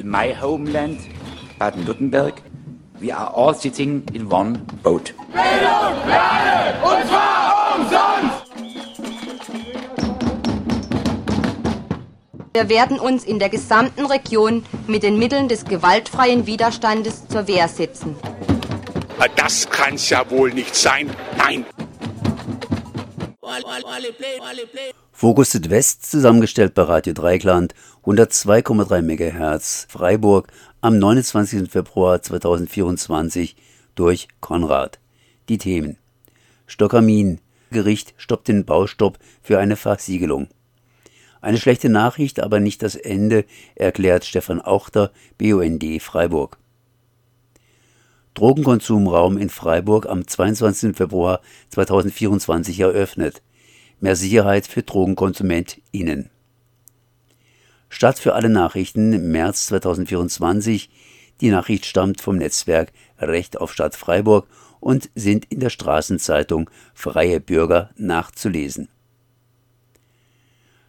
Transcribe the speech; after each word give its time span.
in 0.00 0.10
my 0.10 0.32
homeland, 0.32 0.98
Baden-Württemberg, 1.58 2.42
we 2.98 3.12
are 3.12 3.30
all 3.34 3.54
sitting 3.54 4.02
in 4.14 4.30
one 4.30 4.58
boat. 4.82 5.12
Bildung, 5.32 5.94
Lade, 6.08 6.76
und 6.82 7.08
zwar 7.08 7.76
umsonst! 7.76 8.50
Wir 12.52 12.68
werden 12.68 12.98
uns 12.98 13.24
in 13.24 13.38
der 13.38 13.48
gesamten 13.48 14.06
Region 14.06 14.64
mit 14.86 15.02
den 15.02 15.18
Mitteln 15.18 15.48
des 15.48 15.64
gewaltfreien 15.64 16.46
Widerstandes 16.46 17.28
zur 17.28 17.46
Wehr 17.46 17.68
setzen. 17.68 18.16
Das 19.36 19.68
kann's 19.68 20.08
ja 20.08 20.28
wohl 20.30 20.52
nicht 20.52 20.74
sein. 20.74 21.10
Nein. 21.36 21.66
Fokus 25.20 25.50
Südwest, 25.50 26.10
zusammengestellt 26.10 26.72
bei 26.72 26.80
Radio 26.80 27.12
Dreikland, 27.12 27.74
102,3 28.06 29.02
MHz, 29.02 29.86
Freiburg, 29.90 30.48
am 30.80 30.98
29. 30.98 31.70
Februar 31.70 32.22
2024 32.22 33.54
durch 33.94 34.28
Konrad. 34.40 34.98
Die 35.50 35.58
Themen. 35.58 35.98
Stockamin. 36.66 37.42
Gericht 37.70 38.14
stoppt 38.16 38.48
den 38.48 38.64
Baustopp 38.64 39.18
für 39.42 39.58
eine 39.58 39.76
Versiegelung. 39.76 40.48
Eine 41.42 41.58
schlechte 41.58 41.90
Nachricht, 41.90 42.40
aber 42.40 42.58
nicht 42.58 42.82
das 42.82 42.94
Ende, 42.94 43.44
erklärt 43.74 44.24
Stefan 44.24 44.62
Auchter, 44.62 45.12
BUND 45.36 45.84
Freiburg. 46.00 46.56
Drogenkonsumraum 48.32 49.36
in 49.36 49.50
Freiburg 49.50 50.06
am 50.06 50.26
22. 50.26 50.96
Februar 50.96 51.42
2024 51.68 52.80
eröffnet. 52.80 53.42
Mehr 54.00 54.16
Sicherheit 54.16 54.66
für 54.66 54.82
DrogenkonsumentInnen. 54.82 56.30
Stadt 57.90 58.18
für 58.18 58.34
alle 58.34 58.48
Nachrichten, 58.48 59.30
März 59.30 59.66
2024. 59.66 60.90
Die 61.42 61.50
Nachricht 61.50 61.84
stammt 61.84 62.22
vom 62.22 62.36
Netzwerk 62.36 62.92
Recht 63.18 63.60
auf 63.60 63.72
Stadt 63.74 63.94
Freiburg 63.94 64.46
und 64.80 65.10
sind 65.14 65.44
in 65.46 65.60
der 65.60 65.68
Straßenzeitung 65.68 66.70
Freie 66.94 67.40
Bürger 67.40 67.90
nachzulesen. 67.96 68.88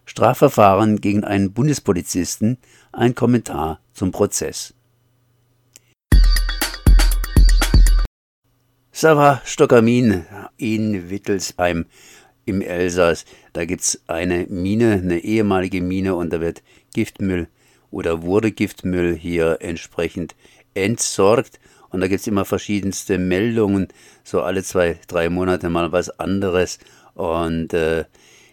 Strafverfahren 0.06 1.00
gegen 1.00 1.22
einen 1.24 1.52
Bundespolizisten, 1.52 2.56
ein 2.92 3.14
Kommentar 3.14 3.80
zum 3.92 4.10
Prozess. 4.10 4.74
Sava 8.90 9.42
Stockamin 9.44 10.26
in 10.58 11.10
Wittelsheim 11.10 11.86
im 12.44 12.60
Elsass. 12.60 13.24
Da 13.52 13.64
gibt 13.64 13.82
es 13.82 14.02
eine 14.06 14.46
Mine, 14.48 14.92
eine 14.92 15.18
ehemalige 15.18 15.80
Mine 15.80 16.14
und 16.14 16.32
da 16.32 16.40
wird 16.40 16.62
Giftmüll 16.94 17.48
oder 17.90 18.22
wurde 18.22 18.52
Giftmüll 18.52 19.14
hier 19.14 19.58
entsprechend 19.60 20.34
entsorgt. 20.74 21.60
Und 21.90 22.00
da 22.00 22.08
gibt 22.08 22.20
es 22.20 22.26
immer 22.26 22.44
verschiedenste 22.44 23.18
Meldungen, 23.18 23.88
so 24.24 24.40
alle 24.40 24.62
zwei, 24.62 24.98
drei 25.08 25.28
Monate 25.28 25.68
mal 25.68 25.92
was 25.92 26.08
anderes. 26.18 26.78
Und 27.14 27.74
äh, 27.74 28.06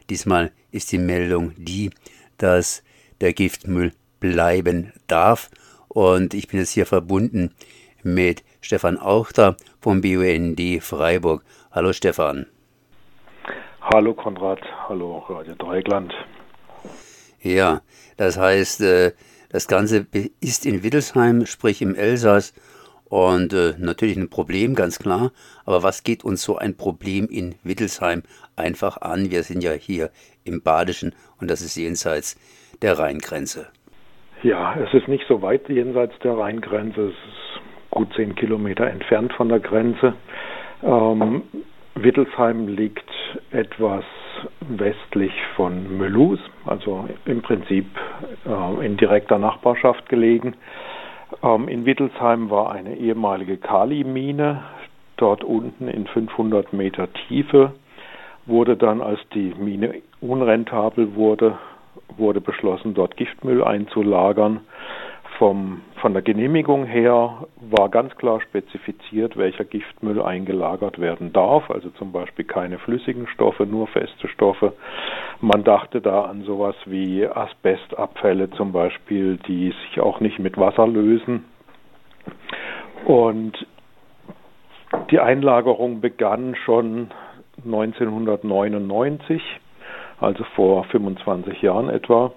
diesmal 0.09 0.52
ist 0.72 0.92
die 0.92 0.98
Meldung 0.98 1.53
die, 1.58 1.90
dass 2.38 2.84
der 3.22 3.34
Giftmüll 3.34 3.94
bleiben 4.20 4.92
darf. 5.08 5.50
Und 5.88 6.34
ich 6.34 6.50
bin 6.50 6.59
jetzt 6.59 6.72
hier 6.72 6.86
verbunden 6.86 7.52
mit 8.03 8.44
Stefan 8.62 8.98
Auchter 8.98 9.56
vom 9.81 10.02
BUND 10.02 10.59
Freiburg. 10.81 11.44
Hallo 11.72 11.94
Stefan. 11.94 12.46
Hallo 13.92 14.14
Konrad, 14.14 14.59
hallo 14.88 15.18
Radio 15.30 15.56
Dreigland. 15.56 16.14
Ja, 17.42 17.82
das 18.18 18.38
heißt, 18.38 18.81
äh, 18.81 19.14
das 19.50 19.68
Ganze 19.68 20.06
ist 20.42 20.68
in 20.68 20.84
Wittelsheim, 20.84 21.48
sprich 21.48 21.81
im 21.81 21.96
Elsass. 21.96 22.54
Und 23.09 23.52
äh, 23.52 23.73
natürlich 23.80 24.16
ein 24.16 24.30
Problem, 24.30 24.76
ganz 24.76 25.00
klar. 25.00 25.31
Aber 25.66 25.81
was 25.81 26.03
geht 26.03 26.24
uns 26.24 26.44
so 26.44 26.56
ein 26.56 26.78
Problem 26.78 27.28
in 27.30 27.56
Wittelsheim 27.63 28.22
einfach 28.56 29.02
an? 29.02 29.31
Wir 29.31 29.41
sind 29.41 29.63
ja 29.63 29.72
hier 29.72 30.12
im 30.44 30.62
Badischen 30.62 31.16
und 31.42 31.50
das 31.50 31.62
ist 31.62 31.75
jenseits 31.75 32.38
der 32.84 33.00
Rheingrenze. 33.00 33.69
Ja, 34.44 34.75
es 34.75 34.94
ist 34.94 35.08
nicht 35.08 35.25
so 35.28 35.42
weit 35.42 35.68
jenseits 35.68 36.13
der 36.19 36.38
Rheingrenze. 36.38 37.08
Es 37.08 37.13
ist 37.13 37.90
gut 37.90 38.13
zehn 38.16 38.36
Kilometer 38.36 38.86
entfernt 38.86 39.34
von 39.34 39.50
der 39.50 39.59
Grenze. 39.59 40.13
Ähm, 40.84 41.42
Wittelsheim 42.04 42.68
liegt 42.68 43.10
etwas 43.52 44.04
westlich 44.62 45.34
von 45.56 45.98
Mülhus, 45.98 46.40
also 46.66 47.08
im 47.26 47.42
Prinzip 47.42 47.86
äh, 48.46 48.86
in 48.86 48.98
direkter 48.98 49.38
Nachbarschaft 49.38 50.08
gelegen. 50.10 50.56
Ähm, 51.44 51.68
in 51.68 51.86
Wittelsheim 51.86 52.50
war 52.50 52.72
eine 52.72 52.96
ehemalige 52.96 53.58
Kali-Mine. 53.58 54.64
Dort 55.18 55.44
unten 55.44 55.88
in 55.88 56.08
500 56.08 56.74
Meter 56.74 57.12
Tiefe 57.28 57.74
wurde 58.46 58.78
dann, 58.78 59.02
als 59.02 59.20
die 59.34 59.54
Mine 59.58 60.02
unrentabel 60.22 61.16
wurde, 61.16 61.58
wurde 62.18 62.42
beschlossen, 62.42 62.94
dort 62.94 63.18
Giftmüll 63.18 63.64
einzulagern. 63.64 64.62
Vom, 65.38 65.81
von 66.02 66.14
der 66.14 66.22
Genehmigung 66.22 66.86
her 66.86 67.48
war 67.72 67.90
ganz 67.90 68.16
klar 68.16 68.41
spezifiziert, 68.41 69.38
welcher 69.38 69.63
Giftmüll 69.66 70.22
eingelagert 70.22 71.00
werden 71.00 71.34
darf, 71.34 71.69
also 71.69 71.90
zum 71.91 72.12
Beispiel 72.12 72.46
keine 72.46 72.80
flüssigen 72.80 73.28
Stoffe, 73.28 73.66
nur 73.66 73.88
feste 73.88 74.28
Stoffe. 74.28 74.74
Man 75.41 75.63
dachte 75.63 76.02
da 76.02 76.24
an 76.24 76.44
sowas 76.44 76.75
wie 76.85 77.25
Asbestabfälle 77.28 78.50
zum 78.52 78.72
Beispiel, 78.72 79.38
die 79.47 79.74
sich 79.85 80.00
auch 80.02 80.19
nicht 80.19 80.40
mit 80.40 80.57
Wasser 80.57 80.88
lösen. 80.88 81.46
Und 83.06 83.66
die 85.12 85.19
Einlagerung 85.19 86.01
begann 86.01 86.56
schon 86.56 87.09
1999, 87.66 89.41
also 90.19 90.44
vor 90.56 90.84
25 90.86 91.62
Jahren 91.62 91.90
etwa. 91.90 92.31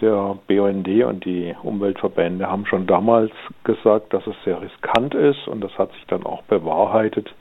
Der 0.00 0.38
BUND 0.46 0.88
und 1.04 1.24
die 1.24 1.56
Umweltverbände 1.60 2.48
haben 2.48 2.66
schon 2.66 2.86
damals 2.86 3.32
gesagt, 3.64 4.12
dass 4.12 4.24
es 4.28 4.36
sehr 4.44 4.60
riskant 4.62 5.14
ist 5.14 5.48
und 5.48 5.60
das 5.60 5.76
hat 5.76 5.90
sich 5.92 6.06
dann 6.06 6.24
auch 6.24 6.42
bewahrheitet. 6.42 7.34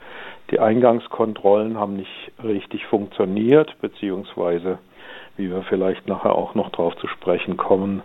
Die 0.49 0.59
Eingangskontrollen 0.59 1.77
haben 1.77 1.97
nicht 1.97 2.31
richtig 2.43 2.85
funktioniert, 2.87 3.79
beziehungsweise, 3.79 4.79
wie 5.35 5.51
wir 5.51 5.61
vielleicht 5.63 6.07
nachher 6.07 6.33
auch 6.33 6.55
noch 6.55 6.69
darauf 6.69 6.95
zu 6.97 7.07
sprechen 7.07 7.57
kommen, 7.57 8.01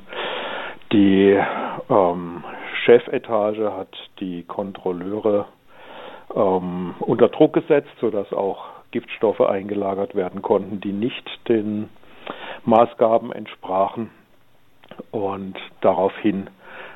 die 0.92 1.40
ähm, 1.88 2.44
Chefetage 2.84 3.72
hat 3.72 3.96
die 4.20 4.42
Kontrolleure 4.42 5.46
ähm, 6.34 6.94
unter 7.00 7.28
Druck 7.28 7.54
gesetzt, 7.54 7.92
sodass 8.00 8.30
auch 8.34 8.66
Giftstoffe 8.90 9.40
eingelagert 9.40 10.14
werden 10.14 10.42
konnten, 10.42 10.80
die 10.80 10.92
nicht 10.92 11.26
den 11.48 11.88
Maßgaben 12.64 13.32
entsprachen. 13.32 14.10
Und 15.10 15.56
daraufhin 15.80 16.48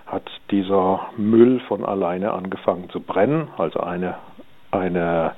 hat 0.07 0.23
dieser 0.51 1.09
Müll 1.17 1.61
von 1.69 1.85
alleine 1.85 2.33
angefangen 2.33 2.89
zu 2.91 3.01
brennen. 3.01 3.49
Also 3.59 3.81
eine, 3.81 4.15
eine 4.71 5.33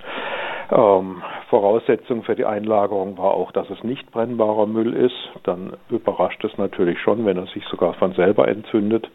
ähm, 0.70 1.22
Voraussetzung 1.48 2.22
für 2.22 2.34
die 2.34 2.44
Einlagerung 2.44 3.16
war 3.16 3.32
auch, 3.32 3.52
dass 3.52 3.70
es 3.70 3.82
nicht 3.82 4.10
brennbarer 4.10 4.66
Müll 4.66 4.92
ist. 4.94 5.16
Dann 5.44 5.74
überrascht 5.88 6.44
es 6.44 6.56
natürlich 6.58 7.00
schon, 7.00 7.24
wenn 7.24 7.38
er 7.38 7.46
sich 7.46 7.64
sogar 7.66 7.94
von 7.94 8.12
selber 8.12 8.48
entzündet. 8.48 9.10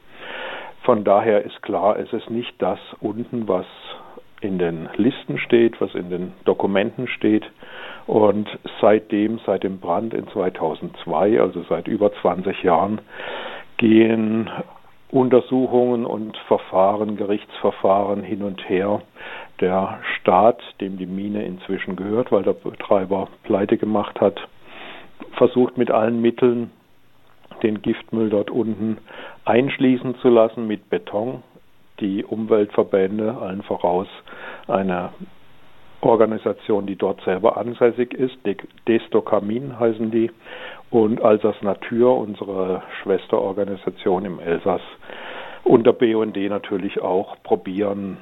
Von 0.82 1.04
daher 1.04 1.44
ist 1.44 1.62
klar, 1.62 1.98
es 1.98 2.12
ist 2.12 2.30
nicht 2.30 2.54
das 2.62 2.80
unten, 3.00 3.48
was 3.48 3.66
in 4.42 4.58
den 4.58 4.90
Listen 4.96 5.38
steht, 5.38 5.80
was 5.80 5.96
in 5.96 6.10
den 6.10 6.34
Dokumenten 6.44 7.08
steht. 7.08 7.46
Und 8.06 8.50
seitdem, 8.82 9.40
seit 9.46 9.64
dem 9.64 9.80
Brand 9.80 10.14
in 10.14 10.28
2002, 10.28 11.40
also 11.40 11.64
seit 11.70 11.88
über 11.88 12.12
20 12.22 12.64
Jahren, 12.64 13.00
gehen 13.78 14.50
Untersuchungen 15.10 16.06
und 16.06 16.36
Verfahren, 16.48 17.16
Gerichtsverfahren 17.16 18.24
hin 18.24 18.42
und 18.42 18.68
her. 18.68 19.02
Der 19.62 20.00
Staat, 20.16 20.62
dem 20.82 20.98
die 20.98 21.06
Mine 21.06 21.46
inzwischen 21.46 21.96
gehört, 21.96 22.32
weil 22.32 22.44
der 22.44 22.54
Betreiber 22.54 23.28
pleite 23.44 23.78
gemacht 23.78 24.20
hat, 24.20 24.40
versucht 25.38 25.78
mit 25.78 25.92
allen 25.92 26.22
Mitteln 26.22 26.72
den 27.62 27.82
Giftmüll 27.82 28.30
dort 28.30 28.50
unten 28.50 28.98
einschließen 29.46 30.16
zu 30.16 30.30
lassen 30.30 30.68
mit 30.68 30.90
Beton. 30.90 31.44
Die 32.00 32.26
Umweltverbände, 32.26 33.38
allen 33.40 33.62
voraus 33.62 34.08
eine 34.68 35.12
Organisation, 36.06 36.86
die 36.86 36.96
dort 36.96 37.22
selber 37.22 37.58
ansässig 37.58 38.14
ist, 38.14 38.38
Destokamin 38.88 39.80
heißen 39.80 40.12
die, 40.12 40.32
und 40.90 41.22
Alsace 41.24 41.62
Natur, 41.62 42.18
unsere 42.18 42.84
Schwesterorganisation 43.02 44.26
im 44.26 44.40
Elsass, 44.40 44.82
und 45.64 45.86
der 45.86 45.94
BUND 45.94 46.38
natürlich 46.50 47.02
auch 47.02 47.38
probieren, 47.44 48.18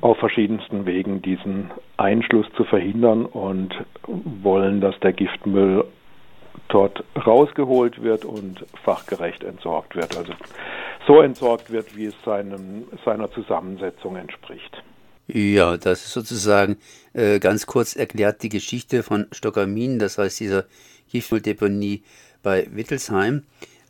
auf 0.00 0.16
verschiedensten 0.18 0.86
Wegen 0.86 1.22
diesen 1.22 1.70
Einschluss 1.96 2.46
zu 2.56 2.64
verhindern 2.64 3.26
und 3.26 3.74
wollen, 4.06 4.80
dass 4.80 4.98
der 5.00 5.12
Giftmüll 5.12 5.84
dort 6.68 7.04
rausgeholt 7.26 8.02
wird 8.02 8.24
und 8.24 8.64
fachgerecht 8.84 9.44
entsorgt 9.44 9.96
wird. 9.96 10.16
Also 10.16 10.32
so 11.06 11.20
entsorgt 11.20 11.70
wird, 11.70 11.96
wie 11.96 12.06
es 12.06 12.14
seinem, 12.24 12.84
seiner 13.04 13.30
Zusammensetzung 13.32 14.16
entspricht. 14.16 14.82
Ja, 15.28 15.76
das 15.76 16.04
ist 16.04 16.12
sozusagen 16.12 16.78
äh, 17.12 17.38
ganz 17.38 17.66
kurz 17.66 17.94
erklärt 17.96 18.42
die 18.42 18.48
Geschichte 18.48 19.02
von 19.02 19.26
Stockamin, 19.32 19.98
das 19.98 20.18
heißt 20.18 20.40
dieser 20.40 20.64
Giftmülldeponie 21.10 22.02
bei 22.42 22.66
Wittelsheim. 22.72 23.44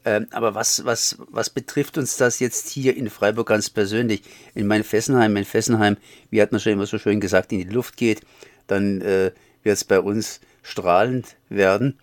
Ähm, 0.04 0.26
aber 0.32 0.54
was, 0.54 0.84
was, 0.84 1.18
was 1.30 1.48
betrifft 1.48 1.96
uns 1.96 2.16
das 2.16 2.40
jetzt 2.40 2.68
hier 2.68 2.96
in 2.96 3.08
Freiburg 3.08 3.48
ganz 3.48 3.70
persönlich? 3.70 4.22
In 4.54 4.66
mein 4.66 4.82
Fessenheim, 4.82 5.36
in 5.36 5.44
Fessenheim, 5.44 5.96
wie 6.30 6.42
hat 6.42 6.50
man 6.50 6.60
schon 6.60 6.72
immer 6.72 6.86
so 6.86 6.98
schön 6.98 7.20
gesagt, 7.20 7.52
in 7.52 7.58
die 7.58 7.72
Luft 7.72 7.96
geht, 7.96 8.22
dann 8.66 9.00
äh, 9.00 9.30
wird 9.62 9.76
es 9.76 9.84
bei 9.84 10.00
uns 10.00 10.40
strahlend 10.62 11.36
werden. 11.48 11.98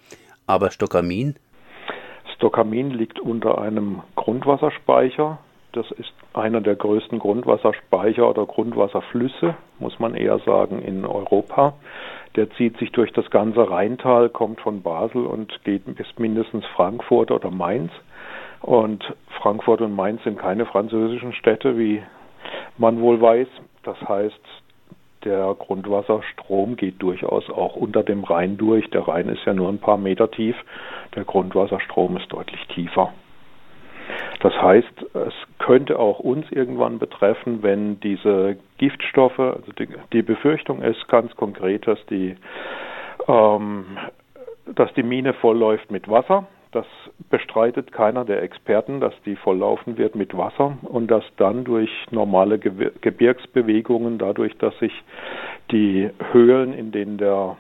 Aber 0.48 0.72
Stockamin? 0.72 1.36
Stockamin 2.36 2.92
liegt 2.92 3.20
unter 3.20 3.60
einem 3.60 4.02
Grundwasserspeicher. 4.16 5.40
Das 5.74 5.86
ist 5.92 6.14
einer 6.34 6.62
der 6.62 6.76
größten 6.76 7.20
Grundwasserspeicher 7.20 8.30
oder 8.30 8.46
Grundwasserflüsse, 8.46 9.56
muss 9.80 10.00
man 10.00 10.16
eher 10.16 10.40
sagen, 10.40 10.82
in 10.82 11.06
Europa. 11.06 11.74
Der 12.36 12.50
zieht 12.52 12.78
sich 12.78 12.92
durch 12.92 13.12
das 13.14 13.30
ganze 13.32 13.70
Rheintal, 13.70 14.30
kommt 14.30 14.62
von 14.62 14.82
Basel 14.82 15.26
und 15.26 15.64
geht 15.64 15.84
bis 15.96 16.08
mindestens 16.18 16.66
Frankfurt 16.76 17.32
oder 17.32 17.50
Mainz. 17.50 17.92
Und 18.62 19.04
Frankfurt 19.42 19.82
und 19.82 19.96
Mainz 19.96 20.24
sind 20.24 20.38
keine 20.38 20.66
französischen 20.66 21.34
Städte, 21.34 21.78
wie 21.78 22.04
man 22.78 23.02
wohl 23.02 23.20
weiß. 23.20 23.48
Das 23.84 24.00
heißt, 24.02 24.40
der 25.24 25.56
Grundwasserstrom 25.58 26.76
geht 26.76 27.02
durchaus 27.02 27.50
auch 27.50 27.76
unter 27.76 28.04
dem 28.04 28.24
Rhein 28.24 28.58
durch. 28.58 28.90
Der 28.92 29.08
Rhein 29.08 29.28
ist 29.30 29.44
ja 29.46 29.54
nur 29.54 29.70
ein 29.70 29.80
paar 29.80 29.98
Meter 29.98 30.30
tief. 30.30 30.56
Der 31.16 31.26
Grundwasserstrom 31.26 32.18
ist 32.18 32.32
deutlich 32.32 32.66
tiefer. 32.68 33.12
Das 34.42 34.54
heißt, 34.54 35.06
es 35.14 35.34
könnte 35.60 36.00
auch 36.00 36.20
uns 36.20 36.50
irgendwann 36.52 37.00
betreffen, 37.00 37.62
wenn 37.62 38.00
diese 38.00 38.58
Giftstoffe, 38.78 39.40
also 39.40 39.72
die, 39.78 39.88
die 40.14 40.22
Befürchtung 40.22 40.82
ist 40.82 41.08
ganz 41.10 41.36
konkret, 41.36 41.86
dass 41.88 42.04
die, 42.08 42.36
ähm, 43.28 43.86
dass 44.76 44.94
die 44.94 45.04
Mine 45.04 45.34
vollläuft 45.34 45.92
mit 45.92 46.10
Wasser. 46.10 46.48
Das 46.72 46.86
bestreitet 47.32 47.92
keiner 47.92 48.26
der 48.26 48.44
Experten, 48.44 49.00
dass 49.00 49.14
die 49.26 49.36
volllaufen 49.36 49.98
wird 49.98 50.16
mit 50.16 50.38
Wasser 50.38 50.78
und 50.84 51.10
dass 51.10 51.24
dann 51.38 51.64
durch 51.64 51.90
normale 52.12 52.60
Gebirgsbewegungen, 52.60 54.20
dadurch, 54.20 54.56
dass 54.60 54.78
sich 54.78 54.94
die 55.72 56.10
Höhlen, 56.32 56.74
in 56.74 56.92
denen 56.92 57.18
der, 57.18 57.58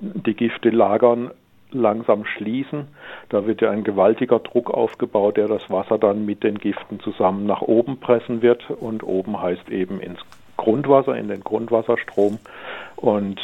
die 0.00 0.34
Gifte 0.34 0.68
lagern, 0.68 1.30
langsam 1.74 2.24
schließen. 2.24 2.88
Da 3.28 3.46
wird 3.46 3.60
ja 3.60 3.70
ein 3.70 3.84
gewaltiger 3.84 4.38
Druck 4.38 4.70
aufgebaut, 4.70 5.36
der 5.36 5.48
das 5.48 5.70
Wasser 5.70 5.98
dann 5.98 6.24
mit 6.24 6.42
den 6.42 6.58
Giften 6.58 7.00
zusammen 7.00 7.46
nach 7.46 7.62
oben 7.62 7.98
pressen 7.98 8.42
wird. 8.42 8.70
Und 8.70 9.02
oben 9.02 9.40
heißt 9.40 9.68
eben 9.68 10.00
ins 10.00 10.20
Grundwasser, 10.56 11.16
in 11.16 11.28
den 11.28 11.42
Grundwasserstrom. 11.42 12.38
Und 12.96 13.40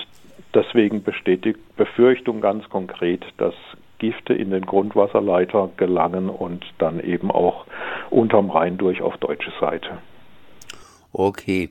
deswegen 0.54 1.02
besteht 1.02 1.44
die 1.44 1.56
Befürchtung 1.76 2.40
ganz 2.40 2.68
konkret, 2.68 3.24
dass 3.38 3.54
Gifte 3.98 4.32
in 4.32 4.50
den 4.50 4.64
Grundwasserleiter 4.64 5.70
gelangen 5.76 6.28
und 6.30 6.64
dann 6.78 7.00
eben 7.00 7.30
auch 7.30 7.66
unterm 8.10 8.50
Rhein 8.50 8.78
durch 8.78 9.02
auf 9.02 9.16
deutsche 9.16 9.52
Seite. 9.60 9.98
Okay, 11.12 11.70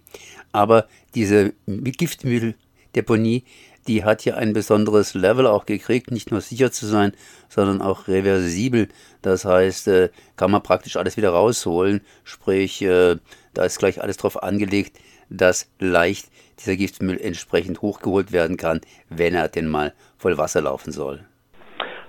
aber 0.52 0.88
diese 1.16 1.54
Giftmülldeponie, 1.68 3.44
die 3.88 4.04
hat 4.04 4.26
ja 4.26 4.36
ein 4.36 4.54
besonderes 4.54 5.14
Level 5.14 5.48
auch 5.48 5.66
gekriegt, 5.66 6.12
nicht 6.12 6.32
nur 6.32 6.42
sicher 6.42 6.72
zu 6.72 6.86
sein, 6.86 7.14
sondern 7.48 7.82
auch 7.82 8.08
reversibel. 8.08 8.90
Das 9.22 9.46
heißt, 9.46 9.88
äh, 9.88 10.10
kann 10.36 10.52
man 10.52 10.64
praktisch 10.64 10.98
alles 10.98 11.18
wieder 11.18 11.30
rausholen. 11.30 12.02
Sprich, 12.24 12.82
äh, 12.82 13.16
da 13.54 13.64
ist 13.64 13.80
gleich 13.80 14.02
alles 14.02 14.18
drauf 14.18 14.44
angelegt, 14.44 15.00
dass 15.30 15.72
leicht 15.80 16.30
dieser 16.60 16.76
Giftmüll 16.76 17.20
entsprechend 17.20 17.82
hochgeholt 17.82 18.32
werden 18.32 18.58
kann, 18.58 18.82
wenn 19.10 19.36
er 19.36 19.48
denn 19.48 19.68
mal 19.68 19.94
voll 20.18 20.38
Wasser 20.38 20.62
laufen 20.62 20.92
soll. 20.92 21.22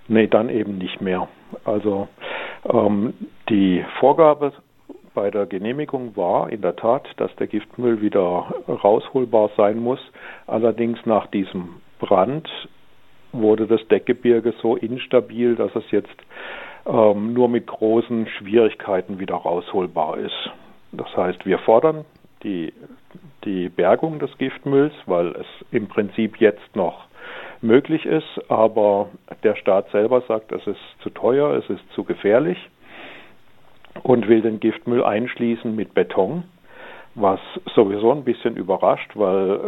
Nee, 0.08 0.26
dann 0.26 0.48
eben 0.48 0.78
nicht 0.78 1.00
mehr. 1.00 1.28
Also 1.64 2.08
ähm, 2.64 3.14
die 3.48 3.84
Vorgabe 4.00 4.52
bei 5.18 5.32
der 5.32 5.46
Genehmigung 5.46 6.16
war 6.16 6.48
in 6.52 6.62
der 6.62 6.76
Tat, 6.76 7.08
dass 7.16 7.34
der 7.40 7.48
Giftmüll 7.48 8.00
wieder 8.00 8.54
rausholbar 8.68 9.50
sein 9.56 9.80
muss. 9.80 9.98
Allerdings 10.46 11.04
nach 11.06 11.26
diesem 11.26 11.80
Brand 11.98 12.48
wurde 13.32 13.66
das 13.66 13.80
Deckgebirge 13.88 14.54
so 14.62 14.76
instabil, 14.76 15.56
dass 15.56 15.74
es 15.74 15.90
jetzt 15.90 16.16
ähm, 16.86 17.32
nur 17.32 17.48
mit 17.48 17.66
großen 17.66 18.28
Schwierigkeiten 18.28 19.18
wieder 19.18 19.34
rausholbar 19.34 20.18
ist. 20.18 20.50
Das 20.92 21.08
heißt, 21.16 21.44
wir 21.44 21.58
fordern 21.58 22.04
die, 22.44 22.72
die 23.44 23.70
Bergung 23.70 24.20
des 24.20 24.30
Giftmülls, 24.38 24.94
weil 25.06 25.32
es 25.32 25.46
im 25.72 25.88
Prinzip 25.88 26.36
jetzt 26.36 26.76
noch 26.76 27.06
möglich 27.60 28.06
ist, 28.06 28.40
aber 28.48 29.08
der 29.42 29.56
Staat 29.56 29.90
selber 29.90 30.20
sagt, 30.28 30.52
es 30.52 30.64
ist 30.64 30.80
zu 31.02 31.10
teuer, 31.10 31.54
es 31.54 31.68
ist 31.68 31.82
zu 31.96 32.04
gefährlich 32.04 32.56
und 34.02 34.28
will 34.28 34.42
den 34.42 34.60
Giftmüll 34.60 35.02
einschließen 35.04 35.74
mit 35.74 35.94
Beton, 35.94 36.44
was 37.14 37.40
sowieso 37.74 38.12
ein 38.12 38.24
bisschen 38.24 38.56
überrascht, 38.56 39.10
weil 39.14 39.50
äh, 39.50 39.58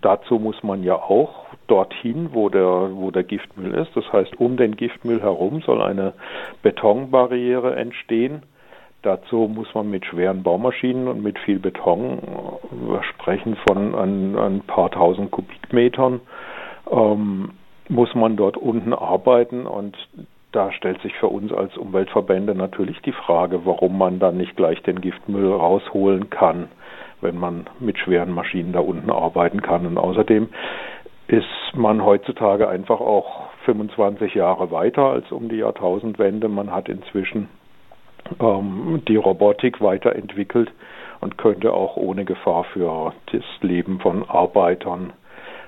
dazu 0.00 0.38
muss 0.38 0.62
man 0.62 0.82
ja 0.82 0.96
auch 0.96 1.46
dorthin, 1.66 2.30
wo 2.32 2.48
der, 2.48 2.90
wo 2.92 3.10
der 3.10 3.24
Giftmüll 3.24 3.74
ist. 3.74 3.94
Das 3.94 4.10
heißt, 4.12 4.40
um 4.40 4.56
den 4.56 4.76
Giftmüll 4.76 5.20
herum 5.20 5.62
soll 5.62 5.82
eine 5.82 6.14
Betonbarriere 6.62 7.76
entstehen. 7.76 8.42
Dazu 9.02 9.48
muss 9.52 9.72
man 9.74 9.90
mit 9.90 10.04
schweren 10.06 10.42
Baumaschinen 10.42 11.06
und 11.06 11.22
mit 11.22 11.38
viel 11.38 11.60
Beton, 11.60 12.18
äh, 12.18 12.90
wir 12.90 13.02
sprechen 13.04 13.56
von 13.68 13.94
ein, 13.94 14.36
ein 14.36 14.60
paar 14.62 14.90
tausend 14.90 15.30
Kubikmetern, 15.30 16.20
ähm, 16.90 17.50
muss 17.88 18.14
man 18.14 18.36
dort 18.36 18.56
unten 18.56 18.92
arbeiten 18.92 19.66
und 19.66 19.96
da 20.52 20.72
stellt 20.72 21.00
sich 21.02 21.14
für 21.14 21.28
uns 21.28 21.52
als 21.52 21.76
Umweltverbände 21.76 22.54
natürlich 22.54 23.00
die 23.02 23.12
Frage, 23.12 23.66
warum 23.66 23.98
man 23.98 24.18
dann 24.18 24.36
nicht 24.36 24.56
gleich 24.56 24.82
den 24.82 25.00
Giftmüll 25.00 25.52
rausholen 25.52 26.30
kann, 26.30 26.68
wenn 27.20 27.38
man 27.38 27.66
mit 27.80 27.98
schweren 27.98 28.32
Maschinen 28.32 28.72
da 28.72 28.80
unten 28.80 29.10
arbeiten 29.10 29.60
kann. 29.60 29.86
Und 29.86 29.98
außerdem 29.98 30.48
ist 31.26 31.46
man 31.74 32.02
heutzutage 32.02 32.68
einfach 32.68 33.00
auch 33.00 33.48
25 33.66 34.34
Jahre 34.34 34.70
weiter 34.70 35.02
als 35.02 35.30
um 35.30 35.50
die 35.50 35.56
Jahrtausendwende. 35.56 36.48
Man 36.48 36.72
hat 36.72 36.88
inzwischen 36.88 37.48
ähm, 38.40 39.02
die 39.06 39.16
Robotik 39.16 39.82
weiterentwickelt 39.82 40.72
und 41.20 41.36
könnte 41.36 41.74
auch 41.74 41.96
ohne 41.96 42.24
Gefahr 42.24 42.64
für 42.64 43.12
das 43.32 43.42
Leben 43.60 44.00
von 44.00 44.28
Arbeitern 44.28 45.12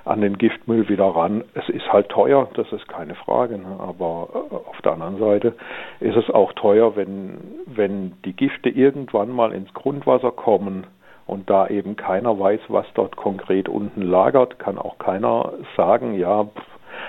an 0.04 0.20
den 0.20 0.38
Giftmüll 0.38 0.88
wieder 0.88 1.06
ran. 1.06 1.44
Es 1.54 1.68
ist 1.68 1.92
halt 1.92 2.08
teuer, 2.08 2.48
das 2.54 2.70
ist 2.72 2.88
keine 2.88 3.14
Frage, 3.14 3.58
ne? 3.58 3.76
aber 3.78 4.28
äh, 4.32 4.54
auf 4.68 4.80
der 4.82 4.92
anderen 4.92 5.18
Seite 5.18 5.54
ist 6.00 6.16
es 6.16 6.30
auch 6.30 6.52
teuer, 6.54 6.96
wenn, 6.96 7.38
wenn 7.66 8.12
die 8.24 8.34
Gifte 8.34 8.68
irgendwann 8.68 9.30
mal 9.30 9.52
ins 9.52 9.72
Grundwasser 9.74 10.30
kommen 10.30 10.86
und 11.26 11.48
da 11.50 11.68
eben 11.68 11.96
keiner 11.96 12.38
weiß, 12.38 12.60
was 12.68 12.86
dort 12.94 13.16
konkret 13.16 13.68
unten 13.68 14.02
lagert, 14.02 14.58
kann 14.58 14.78
auch 14.78 14.98
keiner 14.98 15.52
sagen, 15.76 16.14
ja, 16.14 16.46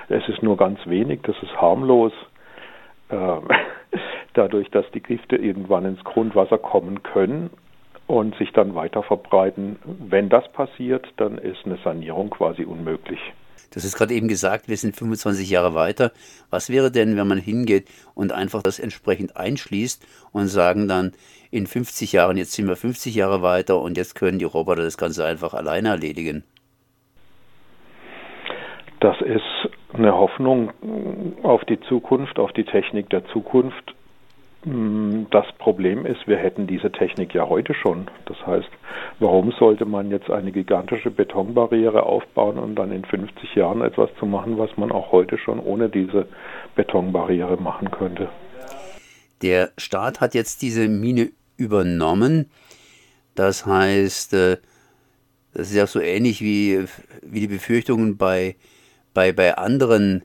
es 0.09 0.27
ist 0.29 0.43
nur 0.43 0.57
ganz 0.57 0.79
wenig, 0.85 1.21
das 1.23 1.35
ist 1.41 1.59
harmlos. 1.59 2.13
Ähm, 3.09 3.47
dadurch, 4.33 4.69
dass 4.71 4.89
die 4.91 5.01
Gifte 5.01 5.35
irgendwann 5.35 5.85
ins 5.85 6.03
Grundwasser 6.03 6.57
kommen 6.57 7.03
können, 7.03 7.49
und 8.07 8.35
sich 8.35 8.51
dann 8.51 8.75
weiter 8.75 9.03
verbreiten. 9.03 9.77
Wenn 9.85 10.29
das 10.29 10.47
passiert, 10.51 11.07
dann 11.17 11.37
ist 11.37 11.65
eine 11.65 11.77
Sanierung 11.83 12.29
quasi 12.29 12.63
unmöglich. 12.63 13.19
Das 13.73 13.85
ist 13.85 13.95
gerade 13.95 14.13
eben 14.13 14.27
gesagt, 14.27 14.67
wir 14.67 14.75
sind 14.75 14.97
25 14.97 15.49
Jahre 15.49 15.73
weiter. 15.73 16.11
Was 16.49 16.69
wäre 16.69 16.91
denn, 16.91 17.15
wenn 17.15 17.27
man 17.27 17.37
hingeht 17.37 17.87
und 18.15 18.33
einfach 18.33 18.61
das 18.61 18.79
entsprechend 18.79 19.37
einschließt 19.37 20.05
und 20.33 20.47
sagen 20.47 20.89
dann, 20.89 21.13
in 21.51 21.67
50 21.67 22.11
Jahren, 22.11 22.37
jetzt 22.37 22.53
sind 22.53 22.67
wir 22.67 22.75
50 22.75 23.15
Jahre 23.15 23.41
weiter 23.41 23.81
und 23.81 23.97
jetzt 23.97 24.15
können 24.15 24.39
die 24.39 24.45
Roboter 24.45 24.83
das 24.83 24.97
Ganze 24.97 25.25
einfach 25.25 25.53
alleine 25.53 25.89
erledigen? 25.89 26.43
Das 28.99 29.19
ist 29.21 29.69
eine 29.93 30.13
Hoffnung 30.13 30.71
auf 31.43 31.63
die 31.65 31.79
Zukunft, 31.81 32.39
auf 32.39 32.51
die 32.53 32.65
Technik 32.65 33.09
der 33.09 33.25
Zukunft. 33.27 33.95
Mm, 34.65 35.23
das 35.31 35.45
Problem 35.57 36.05
ist, 36.05 36.27
wir 36.27 36.37
hätten 36.37 36.67
diese 36.67 36.91
Technik 36.91 37.33
ja 37.33 37.49
heute 37.49 37.73
schon. 37.73 38.09
Das 38.25 38.37
heißt, 38.45 38.69
warum 39.19 39.51
sollte 39.53 39.85
man 39.85 40.11
jetzt 40.11 40.29
eine 40.29 40.51
gigantische 40.51 41.09
Betonbarriere 41.09 42.03
aufbauen 42.03 42.59
und 42.59 42.75
dann 42.75 42.91
in 42.91 43.03
50 43.03 43.55
Jahren 43.55 43.81
etwas 43.81 44.09
zu 44.19 44.25
machen, 44.25 44.57
was 44.57 44.75
man 44.77 44.91
auch 44.91 45.11
heute 45.11 45.37
schon 45.37 45.59
ohne 45.59 45.89
diese 45.89 46.27
Betonbarriere 46.75 47.57
machen 47.57 47.89
könnte? 47.89 48.29
Der 49.41 49.71
Staat 49.77 50.21
hat 50.21 50.35
jetzt 50.35 50.61
diese 50.61 50.87
Mine 50.87 51.31
übernommen. 51.57 52.51
Das 53.33 53.65
heißt, 53.65 54.33
äh, 54.33 54.57
das 55.53 55.69
ist 55.69 55.75
ja 55.75 55.87
so 55.87 55.99
ähnlich 55.99 56.41
wie, 56.41 56.85
wie 57.23 57.41
die 57.41 57.47
Befürchtungen 57.47 58.17
bei, 58.17 58.55
bei, 59.13 59.31
bei 59.31 59.57
anderen 59.57 60.23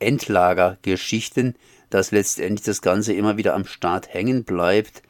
Endlagergeschichten, 0.00 1.54
dass 1.90 2.10
letztendlich 2.10 2.64
das 2.64 2.82
Ganze 2.82 3.12
immer 3.12 3.36
wieder 3.36 3.54
am 3.54 3.64
Staat 3.64 4.12
hängen 4.12 4.44
bleibt, 4.44 5.02